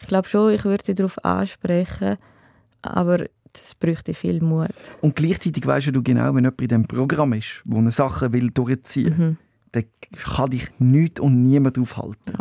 [0.00, 2.18] ich glaube schon, ich würde sie darauf ansprechen,
[2.82, 4.68] aber das bräuchte viel Mut.
[5.00, 8.50] Und gleichzeitig weißt du genau, wenn jemand in diesem Programm ist, wo eine Sache will
[8.50, 9.36] durchziehen will, mhm.
[9.72, 9.84] dann
[10.16, 12.32] kann dich nichts und niemand aufhalten.
[12.32, 12.38] Ja.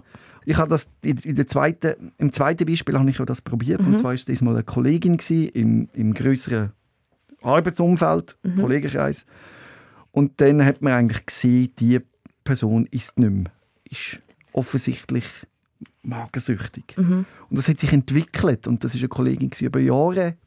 [0.49, 3.81] Ich habe das in der zweiten, im zweiten Beispiel habe ich das probiert.
[3.81, 3.87] Mhm.
[3.87, 5.17] Und zwar war es mal eine Kollegin
[5.53, 6.71] im, im größeren
[7.41, 8.55] Arbeitsumfeld, mhm.
[8.55, 9.25] Kollegenkreis.
[10.11, 11.99] Und dann hat man eigentlich gesehen, die
[12.45, 13.51] Person ist nicht mehr.
[13.89, 14.19] Ist
[14.53, 15.25] offensichtlich
[16.01, 16.95] magensüchtig.
[16.97, 17.25] Mhm.
[17.49, 18.67] Und das hat sich entwickelt.
[18.67, 20.37] Und das ist eine Kollegin über Jahre.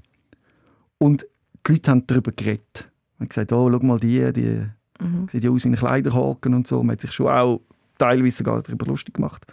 [0.96, 1.26] Und
[1.66, 2.90] die Leute haben darüber geredet.
[3.18, 4.64] Man hat gesagt, oh, schau mal die, die
[4.98, 5.28] mhm.
[5.28, 6.82] sieht ja aus wie ein Kleiderhaken und so.
[6.82, 7.60] Man hat sich schon auch
[7.98, 9.46] teilweise sogar darüber lustig gemacht,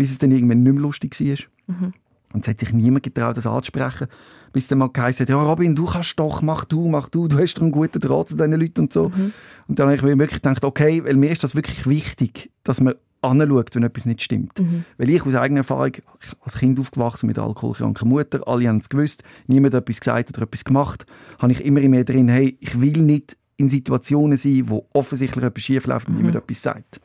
[0.00, 1.76] bis es dann irgendwann nicht mehr lustig war.
[1.76, 1.92] Mhm.
[2.32, 4.06] Und es hat sich niemand getraut, das anzusprechen,
[4.50, 7.36] bis dann mal geheißen hat, ja Robin, du kannst doch, mach du, mach du, du
[7.36, 9.10] hast doch einen guten Draht zu diesen Leuten und so.
[9.10, 9.34] Mhm.
[9.68, 12.94] Und dann habe ich wirklich gedacht, okay, weil mir ist das wirklich wichtig, dass man
[13.20, 14.58] anschaut, wenn etwas nicht stimmt.
[14.58, 14.86] Mhm.
[14.96, 15.92] Weil ich aus eigener Erfahrung,
[16.40, 20.46] als Kind aufgewachsen mit alkoholkranker Mutter, alle haben es gewusst, niemand hat etwas gesagt oder
[20.46, 21.04] etwas gemacht,
[21.40, 25.62] habe ich immer mehr drin, hey, ich will nicht in Situationen sein, wo offensichtlich etwas
[25.62, 26.22] schief läuft und mhm.
[26.22, 27.02] niemand etwas sagt.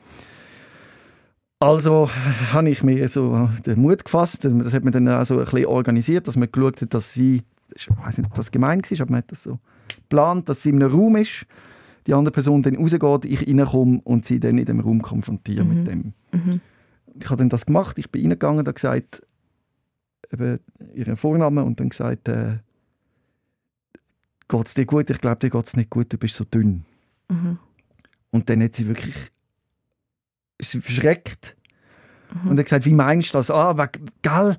[1.58, 2.10] Also
[2.52, 5.66] habe ich mir so den Mut gefasst, das hat man dann auch so ein bisschen
[5.66, 7.42] organisiert, dass man geschaut hat, dass sie,
[7.74, 10.70] ich weiß nicht, ob das gemein war, aber man hat das so geplant, dass sie
[10.70, 11.46] in einem Raum ist,
[12.06, 15.74] die andere Person dann rausgeht, ich reinkomme und sie dann in dem Raum konfrontiere mhm.
[15.74, 16.12] mit dem.
[16.32, 16.60] Mhm.
[17.18, 19.22] Ich habe dann das gemacht, ich bin reingegangen, da gesagt,
[20.32, 20.60] eben
[20.94, 22.58] ihren Vornamen und dann gesagt, äh,
[24.48, 25.08] geht es dir gut?
[25.10, 26.84] Ich glaube, dir geht es nicht gut, du bist so dünn.
[27.28, 27.58] Mhm.
[28.30, 29.14] Und dann hat sie wirklich
[30.60, 31.56] verschreckt
[32.42, 32.50] mhm.
[32.50, 33.50] und hat gesagt, wie meinst du das?
[33.50, 34.56] Ah, wegen, gell,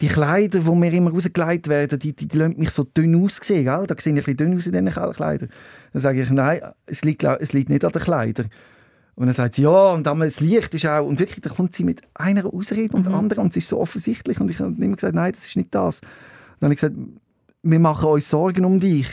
[0.00, 3.64] die Kleider, die mir immer rausgelegt werden, die, die, die lassen mich so dünn aussehen.
[3.64, 3.86] Gell?
[3.86, 5.50] Da sehe ich ein bisschen dünn aus in diesen Kleidern.
[5.92, 8.48] Dann sage ich, nein, es liegt, es liegt nicht an den Kleidern.
[9.16, 11.74] Und dann sagt sie, ja, und dann das Licht ist auch, und wirklich, da kommt
[11.74, 13.14] sie mit einer Ausrede und mhm.
[13.14, 14.40] anderen, und es ist so offensichtlich.
[14.40, 16.00] Und ich habe immer gesagt, nein, das ist nicht das.
[16.00, 16.08] Und
[16.60, 16.96] dann habe ich gesagt,
[17.62, 19.08] wir machen uns Sorgen um dich.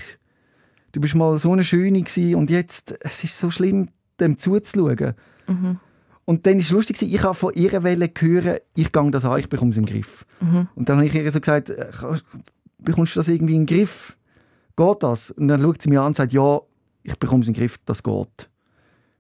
[0.94, 3.90] Du bist mal so eine Schöne gewesen, und jetzt, es ist so schlimm,
[4.22, 5.14] dem zuzuschauen.
[5.48, 5.80] Mhm.
[6.30, 9.40] Und dann war es lustig, ich habe von ihrer Welle hören, ich gehe das an,
[9.40, 10.26] ich bekomme es in den Griff.
[10.42, 10.68] Mhm.
[10.76, 11.88] Und dann habe ich ihr so gesagt, äh,
[12.80, 14.18] bekommst du das irgendwie in den Griff?
[14.76, 15.32] Geht das?
[15.32, 16.60] Und dann schaut sie mir an und sagt, ja,
[17.04, 18.50] ich bekomme es in den Griff, das geht.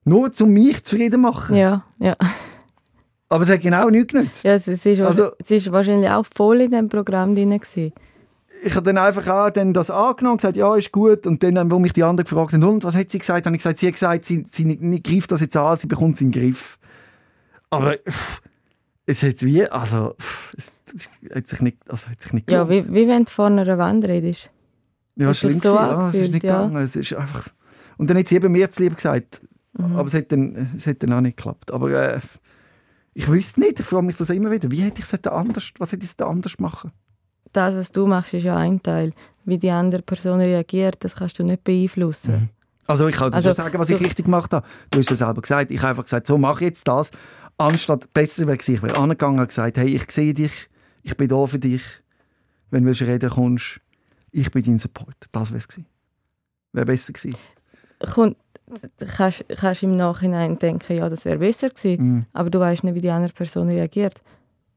[0.03, 1.55] Nur um mich zufrieden machen.
[1.55, 2.17] Ja, ja.
[3.29, 4.43] Aber es hat genau nichts genützt.
[4.43, 7.57] Ja, es ist, also, ist wahrscheinlich auch voll in diesem Programm drin.
[7.57, 7.93] Gewesen.
[8.63, 11.25] Ich habe dann einfach auch dann das angenommen und gesagt, ja, ist gut.
[11.25, 13.61] Und dann, wo mich die anderen gefragt haben, und was hat sie gesagt, habe ich
[13.61, 16.31] gesagt, sie hat gesagt, sie, sie, sie greift das jetzt an, sie bekommt es in
[16.31, 16.77] den Griff.
[17.69, 18.41] Aber pff,
[19.05, 22.69] es hat wie, also, pff, es, es, hat sich nicht, also hat sich nicht Ja,
[22.69, 24.49] wie, wie wenn du vor einer Wand redest.
[25.15, 26.61] Ja, es schlimm so ja, es ist nicht ja.
[26.61, 26.83] gegangen.
[26.83, 27.49] Es ist einfach...
[27.97, 29.41] Und dann hat sie eben mir zu lieb gesagt.
[29.77, 29.95] Mhm.
[29.95, 31.71] Aber es hat, dann, es hat dann auch nicht geklappt.
[31.71, 32.19] Aber äh,
[33.13, 35.91] ich wüsste nicht, ich frage mich das immer wieder, wie hätte ich es anders, was
[35.91, 36.91] hätte ich es anders machen
[37.51, 39.13] Das, was du machst, ist ja ein Teil.
[39.45, 42.31] Wie die andere Person reagiert, das kannst du nicht beeinflussen.
[42.31, 42.49] Mhm.
[42.85, 44.65] Also ich kann dir also, schon sagen, was ich richtig gemacht habe.
[44.91, 45.71] Du hast ja selber gesagt.
[45.71, 47.11] Ich habe einfach gesagt, so mache ich jetzt das
[47.57, 50.69] anstatt besser wäre ich wäre angegangen und gesagt, hey, ich sehe dich,
[51.03, 51.83] ich bin da für dich,
[52.69, 53.79] wenn du reden kommst,
[54.31, 55.15] ich bin dein Support.
[55.31, 55.87] Das wäre es gewesen.
[56.73, 57.37] Wäre besser gewesen.
[58.13, 58.37] Kommt,
[59.17, 62.25] kannst, kannst im Nachhinein denken, ja, das wäre besser gewesen, mm.
[62.33, 64.21] aber du weißt nicht, wie die andere Person reagiert.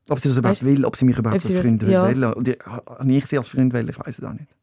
[0.09, 1.93] Ob sie das überhaupt weißt, will, ob sie mich überhaupt als Freund will.
[1.93, 2.31] Ja.
[2.33, 4.57] Und ich, sie als Freund will, ich weiß es auch nicht.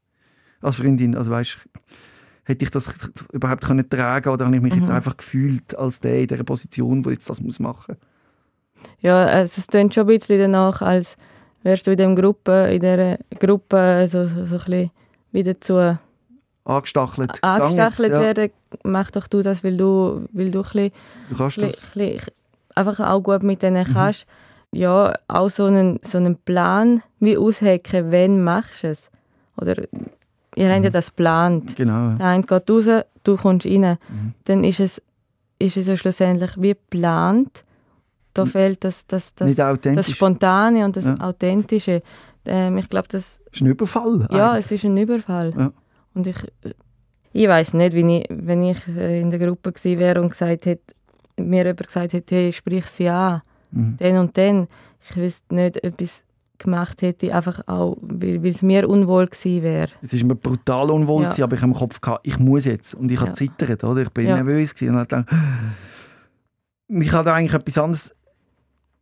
[0.62, 1.58] Als Freundin, also weißt
[2.48, 2.90] hätte ich das
[3.34, 4.80] überhaupt können tragen oder habe ich mich mhm.
[4.80, 7.98] jetzt einfach gefühlt als der in dieser Position, wo jetzt das muss machen
[9.02, 11.18] Ja, also es klingt schon ein bisschen danach, als
[11.64, 14.92] wärst du in, dem Gruppe, in dieser Gruppe so, so, so ein bisschen
[15.34, 16.00] wieder zu
[16.64, 18.52] angestachelt, angestachelt jetzt, werden
[18.84, 20.92] mach doch du das, weil du, weil du ein bisschen,
[21.30, 21.82] Du kannst das.
[21.82, 22.32] bisschen, bisschen
[22.76, 24.26] einfach auch gut mit denen kannst.
[24.72, 29.10] Ja, auch so einen, so einen Plan wie aushacken, wenn machst du es.
[29.58, 29.76] Oder
[30.58, 31.76] ihr habt ja das geplant.
[31.76, 32.16] Genau.
[32.16, 32.86] Der eine geht raus,
[33.24, 33.98] du kommst rein.
[34.46, 35.02] Dann ist es,
[35.60, 37.64] ist es ja schlussendlich wie geplant.
[38.34, 40.12] Da fehlt das, das, das, das.
[40.12, 41.18] Spontane und das Ja.
[41.20, 42.02] Authentische.
[42.46, 44.28] Ähm, ich glaube, das ist ein Überfall.
[44.32, 44.66] ja, eigentlich.
[44.66, 45.54] es ist ein Überfall.
[45.58, 45.72] Ja.
[46.14, 46.36] Und ich,
[47.34, 50.66] ich weiß nicht, wie ich, wenn ich äh, in der Gruppe gewesen wäre und gesagt
[50.66, 50.94] hätte,
[51.38, 53.42] mir jemand gesagt hätte, hey, sprich sie an,
[53.72, 53.96] Mhm.
[54.00, 54.68] dann und dann,
[55.10, 56.24] ich wüsste nicht, etwas
[56.60, 59.90] gemacht hätte, einfach auch, weil weil es mir unwohl gewesen wäre.
[60.02, 61.30] Es war mir brutal unwohl, Ja.
[61.30, 62.94] gewesen, aber ich habe im Kopf gehabt, ich muss jetzt.
[62.96, 63.34] Und ich habe Ja.
[63.36, 64.02] zittert, oder?
[64.04, 64.36] Ich bin Ja.
[64.36, 65.28] nervös gewesen und habe gedacht,
[66.90, 68.16] ich habe da eigentlich etwas anderes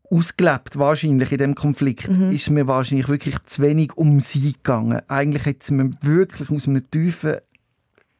[0.09, 2.09] ausgelebt, wahrscheinlich in dem Konflikt.
[2.09, 2.31] Mhm.
[2.31, 5.01] Ist mir wahrscheinlich wirklich zu wenig um sie gegangen.
[5.07, 7.37] Eigentlich hätte es mir wirklich aus einem tiefen,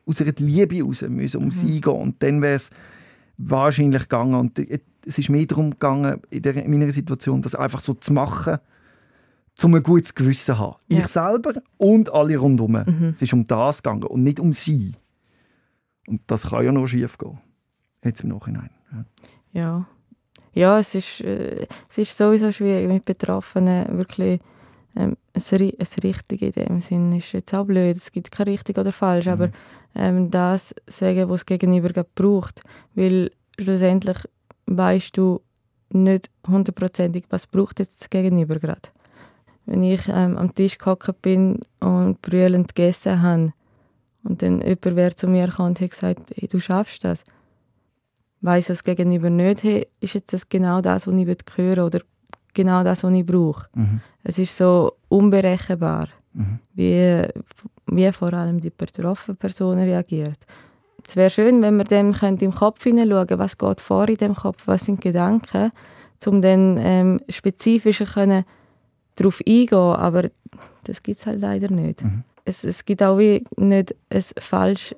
[0.07, 1.51] aus einer Liebe raus müssen um Mhm.
[1.51, 1.93] sie gehen.
[1.93, 2.71] Und dann wäre es
[3.37, 4.33] wahrscheinlich gegangen.
[4.35, 4.59] Und
[5.05, 8.57] es ist mir darum gegangen, in, der, in meiner Situation, das einfach so zu machen,
[9.63, 10.75] um ein gutes Gewissen zu haben.
[10.87, 10.99] Ja.
[10.99, 12.73] Ich selber und alle rundherum.
[12.73, 13.09] Mhm.
[13.11, 14.91] Es ist um das gegangen und nicht um sie.
[16.07, 17.39] Und das kann ja nur schief gehen.
[18.03, 18.69] Jetzt im Nachhinein.
[18.91, 19.05] Ja.
[19.53, 19.87] Ja,
[20.53, 24.39] ja es, ist, äh, es ist sowieso schwierig mit Betroffenen wirklich
[24.95, 27.97] ähm, es, es richtig in dem Sinn ist jetzt auch blöd.
[27.97, 29.49] Es gibt kein richtig oder falsch, aber
[29.93, 32.61] ähm, das sagen, was das Gegenüber gerade braucht,
[32.93, 34.17] weil schlussendlich
[34.67, 35.41] weißt du
[35.89, 38.89] nicht hundertprozentig, was braucht jetzt das Gegenüber gerade.
[39.65, 43.53] Wenn ich ähm, am Tisch gehockt bin und brüllend gegessen habe
[44.23, 47.23] und dann jemand wer zu mir kam und hat gesagt, hey, du schaffst das,
[48.41, 51.99] weiss das Gegenüber nicht, hey, ist jetzt das genau das, was ich hören will oder
[52.53, 53.67] genau das, was ich brauche.
[53.73, 54.01] Mhm.
[54.23, 56.59] Es ist so unberechenbar, Mhm.
[56.73, 57.23] wie,
[57.87, 60.37] wie vor allem die betroffene Person reagiert.
[61.07, 64.35] Es wäre schön, wenn wir dem könnte im Kopf hineinschauen was geht vor in dem
[64.35, 65.71] Kopf, was sind Gedanken,
[66.25, 68.43] um dann ähm, spezifischer können
[69.15, 70.29] darauf eingehen aber
[70.83, 72.03] das gibt es halt leider nicht.
[72.03, 72.23] Mhm.
[72.43, 74.95] Es, es gibt auch wie nicht ein falsch,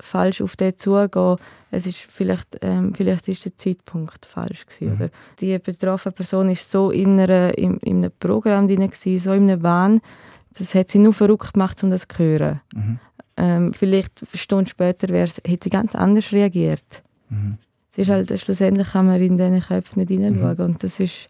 [0.00, 1.36] falsch auf den zugehen.
[1.70, 5.00] Es ist vielleicht, ähm, vielleicht ist der Zeitpunkt falsch gewesen, Mhm.
[5.00, 5.10] oder?
[5.38, 9.48] Die betroffene Person ist so in, einer, in, in einem Programm drin gewesen, so in
[9.48, 10.00] einem Wahn,
[10.58, 12.60] das hat sie nur verrückt gemacht, um das zu hören.
[12.74, 12.98] Mhm.
[13.36, 17.02] Ähm, vielleicht eine Stunde später wär's, hätte sie ganz anders reagiert.
[17.28, 17.58] Mhm.
[17.92, 20.56] Es ist halt, schlussendlich kann man in diesen Köpfen nicht hineinschauen.
[20.58, 20.64] Mhm.
[20.64, 21.28] Und das ist,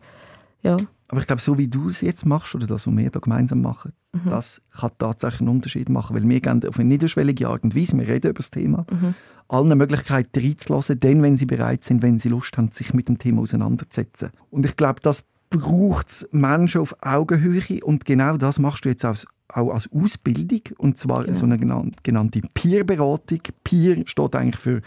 [0.63, 0.77] ja,
[1.11, 3.61] Aber ich glaube, so wie du es jetzt machst oder das, was wir hier gemeinsam
[3.63, 4.29] machen, Mhm.
[4.31, 6.17] das kann tatsächlich einen Unterschied machen.
[6.17, 9.15] Weil wir gehen auf eine niederschwellige Art und Weise, wir reden über das Thema, Mhm.
[9.49, 13.19] allen Möglichkeiten reinzulassen, dann, wenn sie bereit sind, wenn sie Lust haben, sich mit dem
[13.19, 14.31] Thema auseinanderzusetzen.
[14.51, 19.05] Und ich glaube, das braucht es Menschen auf Augenhöhe und genau das machst du jetzt
[19.05, 21.35] als, auch als Ausbildung und zwar Genau.
[21.37, 23.41] so eine genan- genannte Peer-Beratung.
[23.65, 24.81] Peer steht eigentlich für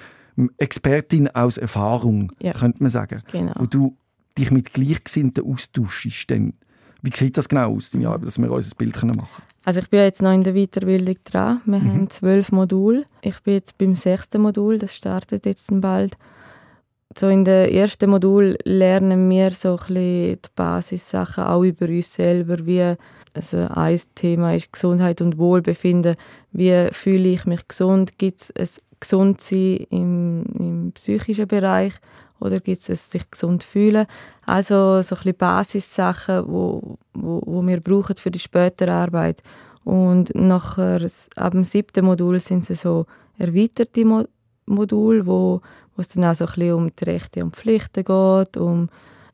[0.58, 2.54] Expertin aus Erfahrung, Ja.
[2.54, 3.22] könnte man sagen.
[3.32, 3.54] genau.
[3.58, 3.96] Wo du
[4.38, 6.30] dich mit Gleichgesinnten austauschst.
[6.32, 6.54] Dann,
[7.02, 9.48] wie sieht das genau aus, Jahr, dass wir uns ein Bild machen können?
[9.66, 11.62] Also ich bin jetzt noch in der Weiterbildung dran.
[11.66, 11.90] Wir Mhm.
[11.94, 13.06] haben zwölf Module.
[13.22, 16.16] Ich bin jetzt beim sechsten Modul, das startet jetzt bald.
[17.18, 22.66] So in dem ersten Modul lernen wir so ein die Basissachen auch über uns selber,
[22.66, 22.96] wie
[23.36, 26.16] also ein Thema ist Gesundheit und Wohlbefinden.
[26.52, 28.18] Wie fühle ich mich gesund?
[28.18, 31.94] Gibt es ein Gesundsein im, im psychischen Bereich
[32.44, 34.06] oder gibt es ein sich gesund fühlen?
[34.46, 39.42] Also so ein bisschen Basissachen, wo, wo, wo wir brauchen für die spätere Arbeit.
[39.86, 43.06] Und nachher, ab dem siebten Modul sind es so
[43.38, 44.26] erweiterte Mo
[44.66, 45.62] Module, wo,
[45.96, 48.90] wo es dann auch so ein bisschen um die Rechte und Pflichten geht, um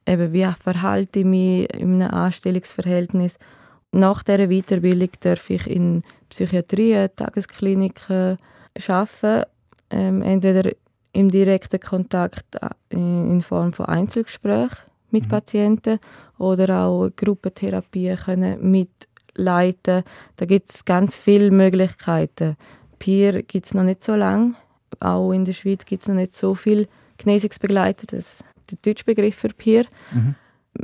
[0.08, 3.38] eben wie verhalte ich mich in einem Anstellungsverhältnis.
[3.92, 8.40] Nach dieser Weiterbildung darf ich in Psychiatrien, Tageskliniken
[8.88, 9.44] arbeiten,
[9.92, 10.72] ähm, entweder
[11.12, 16.00] im direkten Kontakt äh, in Form von Einzelgesprächen mit Patienten
[16.38, 20.04] oder auch Gruppentherapien können mitleiten.
[20.36, 22.56] Da gibt es ganz viele Möglichkeiten.
[23.00, 24.54] Peer gibt es noch nicht so lange.
[25.00, 26.88] Auch in der Schweiz gibt es noch nicht so viele
[27.18, 28.06] Genesungsbegleiter.
[28.08, 29.86] Das ist der deutsche Begriff für Peer.
[30.12, 30.36] Mhm.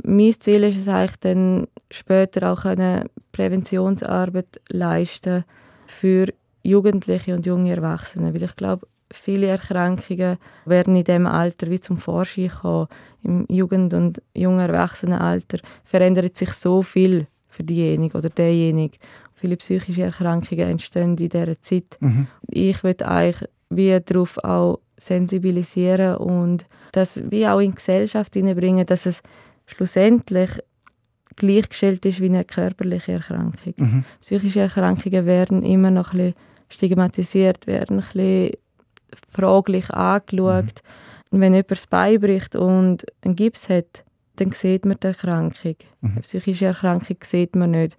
[0.02, 5.44] Mein Ziel ist es eigentlich dann später auch eine Präventionsarbeit leisten
[5.86, 6.26] für
[6.62, 11.98] Jugendliche und junge Erwachsene, weil ich glaube, viele Erkrankungen werden in dem Alter wie zum
[11.98, 12.88] Vorschein kommen.
[13.22, 18.98] Im Jugend- und jungen Erwachsenenalter verändert sich so viel für diejenige oder derjenige.
[19.34, 21.96] Viele psychische Erkrankungen entstehen in dieser Zeit.
[22.00, 22.26] Mhm.
[22.48, 28.86] Ich würde eigentlich wie darauf auch sensibilisieren und das wie auch in die Gesellschaft hineinbringen,
[28.86, 29.22] dass es
[29.66, 30.50] schlussendlich
[31.36, 33.74] gleichgestellt ist wie eine körperliche Erkrankung.
[33.76, 34.04] Mhm.
[34.20, 36.34] Psychische Erkrankungen werden immer noch ein bisschen
[36.68, 38.52] stigmatisiert, werden ein bisschen
[39.28, 40.82] fraglich angeschaut.
[41.30, 41.40] Mhm.
[41.40, 44.04] Wenn jemand das Bein bricht und einen Gips hat,
[44.36, 45.76] dann sieht man die Erkrankung.
[46.00, 46.12] Mhm.
[46.12, 47.96] Eine psychische Erkrankung sieht man nicht,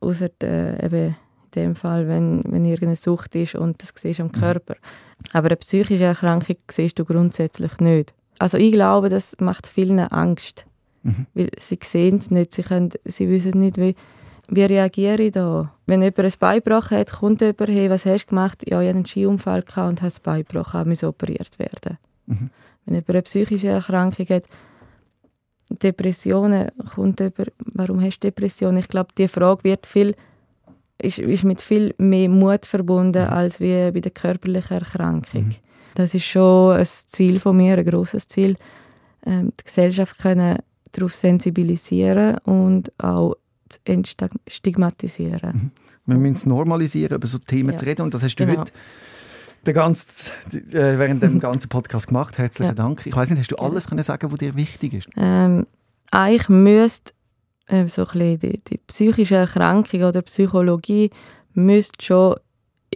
[0.00, 4.28] außer äh, eben in dem Fall, wenn, wenn irgendeine Sucht ist und das siehst am
[4.28, 4.32] mhm.
[4.32, 4.74] Körper.
[4.74, 5.26] Mhm.
[5.32, 8.14] Aber eine psychische Erkrankung siehst du grundsätzlich nicht.
[8.38, 10.66] Also ich glaube, das macht vielen Angst,
[11.02, 11.26] mhm.
[11.34, 13.94] weil sie sehen es nicht, sie, können, sie wissen nicht, wie,
[14.48, 15.72] wie reagiere ich da.
[15.86, 18.62] Wenn jemand ein Bein gebrochen hat, kommt jemand hey, was hast du gemacht?
[18.68, 21.98] Ja, ich hatte einen Skiunfall und habe das Bein gebrochen, muss operiert werden.
[22.26, 22.50] Mhm.
[22.84, 24.44] Wenn jemand eine psychische Erkrankung hat,
[25.70, 28.78] Depressionen, kommt über, warum hast du Depressionen?
[28.78, 30.14] Ich glaube, die Frage wird viel,
[30.98, 33.32] ist, ist mit viel mehr Mut verbunden mhm.
[33.32, 35.44] als wie bei der körperlichen Erkrankung.
[35.46, 35.54] Mhm.
[35.94, 38.56] Das ist schon ein Ziel von mir, ein großes Ziel,
[39.24, 40.58] ähm, die Gesellschaft können
[40.92, 43.36] darauf sensibilisieren und auch
[43.84, 45.52] entstigmatisieren.
[45.54, 45.70] Mhm.
[46.06, 47.76] Wir müssen es normalisieren, über so Themen ja.
[47.76, 48.60] zu reden und das hast du genau.
[48.60, 48.72] heute
[49.66, 50.32] den ganzen,
[50.72, 52.38] äh, während dem ganzen Podcast gemacht.
[52.38, 52.74] Herzlichen ja.
[52.74, 53.06] Dank.
[53.06, 55.08] Ich weiß nicht, hast du alles können sagen, was dir wichtig ist?
[55.16, 55.66] Ähm,
[56.10, 57.12] eigentlich müsste
[57.68, 61.10] äh, so ein die, die psychische Erkrankung oder Psychologie
[61.54, 62.36] müsste schon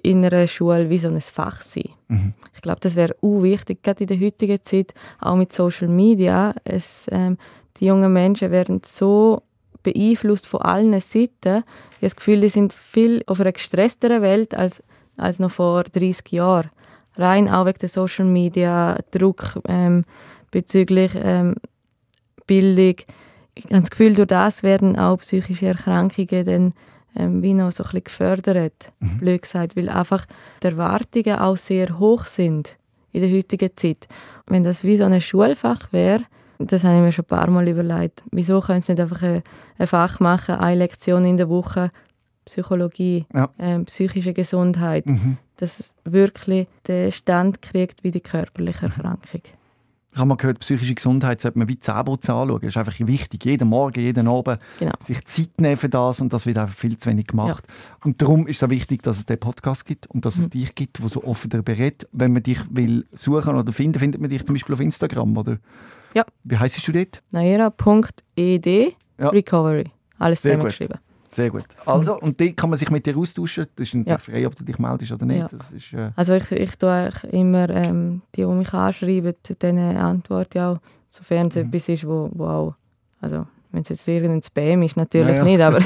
[0.03, 1.91] in einer Schule wie so ein Fach sein.
[2.09, 2.35] Mhm.
[2.55, 6.55] Ich glaube, das wäre auch wichtig, gerade in der heutigen Zeit, auch mit Social Media.
[6.65, 7.39] Es, ähm,
[7.79, 9.43] die jungen Menschen werden so
[9.93, 11.29] beeinflusst von allen Seiten.
[11.43, 11.65] Ich habe
[12.01, 14.83] das Gefühl, die sind viel auf einer gestressteren Welt als
[15.17, 16.71] als noch vor 30 Jahren.
[17.17, 20.05] Rein auch wegen der Social Media, Druck ähm,
[20.51, 21.55] bezüglich ähm,
[22.47, 22.97] Bildung.
[23.55, 26.75] Ich habe das Gefühl, durch das werden auch psychische Erkrankungen dann
[27.17, 29.19] ähm, wie noch so ein bisschen gefördert, mhm.
[29.19, 30.27] blöd gesagt, weil einfach
[30.63, 32.77] die Erwartungen auch sehr hoch sind
[33.13, 34.07] in der heutigen Zeit.
[34.47, 36.25] Wenn das wie so ein Schulfach wäre,
[36.59, 39.43] das habe ich mir schon ein paar Mal überlegt, wieso können sie nicht einfach ein,
[39.79, 41.91] ein Fach machen, eine Lektion in der Woche,
[42.45, 43.51] Psychologie, ja.
[43.59, 45.37] ähm, psychische Gesundheit, mhm.
[45.57, 49.43] dass es wirklich den Stand kriegt wie die körperliche Erkrankung.
[50.17, 52.61] Ich habe mal gehört, psychische Gesundheit sollte man wie Zähneputzen anschauen.
[52.63, 53.45] Das ist einfach wichtig.
[53.45, 54.95] Jeden Morgen, jeden Abend genau.
[54.99, 57.65] sich Zeit nehmen für das und das wird einfach viel zu wenig gemacht.
[57.69, 57.97] Ja.
[58.03, 60.51] Und darum ist es auch wichtig, dass es den Podcast gibt und dass es mhm.
[60.51, 62.09] dich gibt, wo so offen darüber redet.
[62.13, 65.59] Wenn man dich will suchen oder finden, findet man dich zum Beispiel auf Instagram, oder?
[66.17, 66.25] Ja.
[66.45, 67.23] Wie heisst du dort?
[67.31, 69.29] naira.ed ja.
[69.29, 69.85] Recovery.
[70.19, 70.99] Alles zusammengeschrieben.
[71.29, 71.67] Sehr gut.
[71.85, 73.67] Also, und dort kann man sich mit dir austauschen.
[73.77, 74.33] Das ist natürlich ja.
[74.33, 75.41] frei, ob du dich meldest oder nicht.
[75.41, 75.49] Ja.
[75.49, 80.59] Das ist, äh also ich, ich tue immer ähm, die, die mich anschreiben, denen antworte
[80.59, 80.79] ich auch,
[81.11, 81.67] sofern es mhm.
[81.67, 82.75] etwas ist, wo, wo auch,
[83.21, 85.81] also wenn es jetzt irgendein Spam ist, natürlich ja, nicht, aber,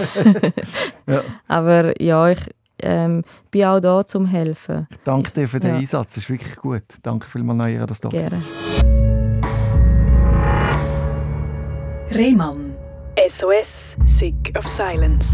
[1.48, 2.40] aber ja, ich
[2.78, 4.86] ähm, bin auch da, um zu helfen.
[4.90, 6.84] Ich danke dir für den Einsatz, das ist wirklich gut.
[7.02, 9.09] Danke vielmals, Naira, dass du da bist.
[12.12, 12.76] Rehmann.
[13.38, 13.68] SOS
[14.18, 15.24] Sick of Silence.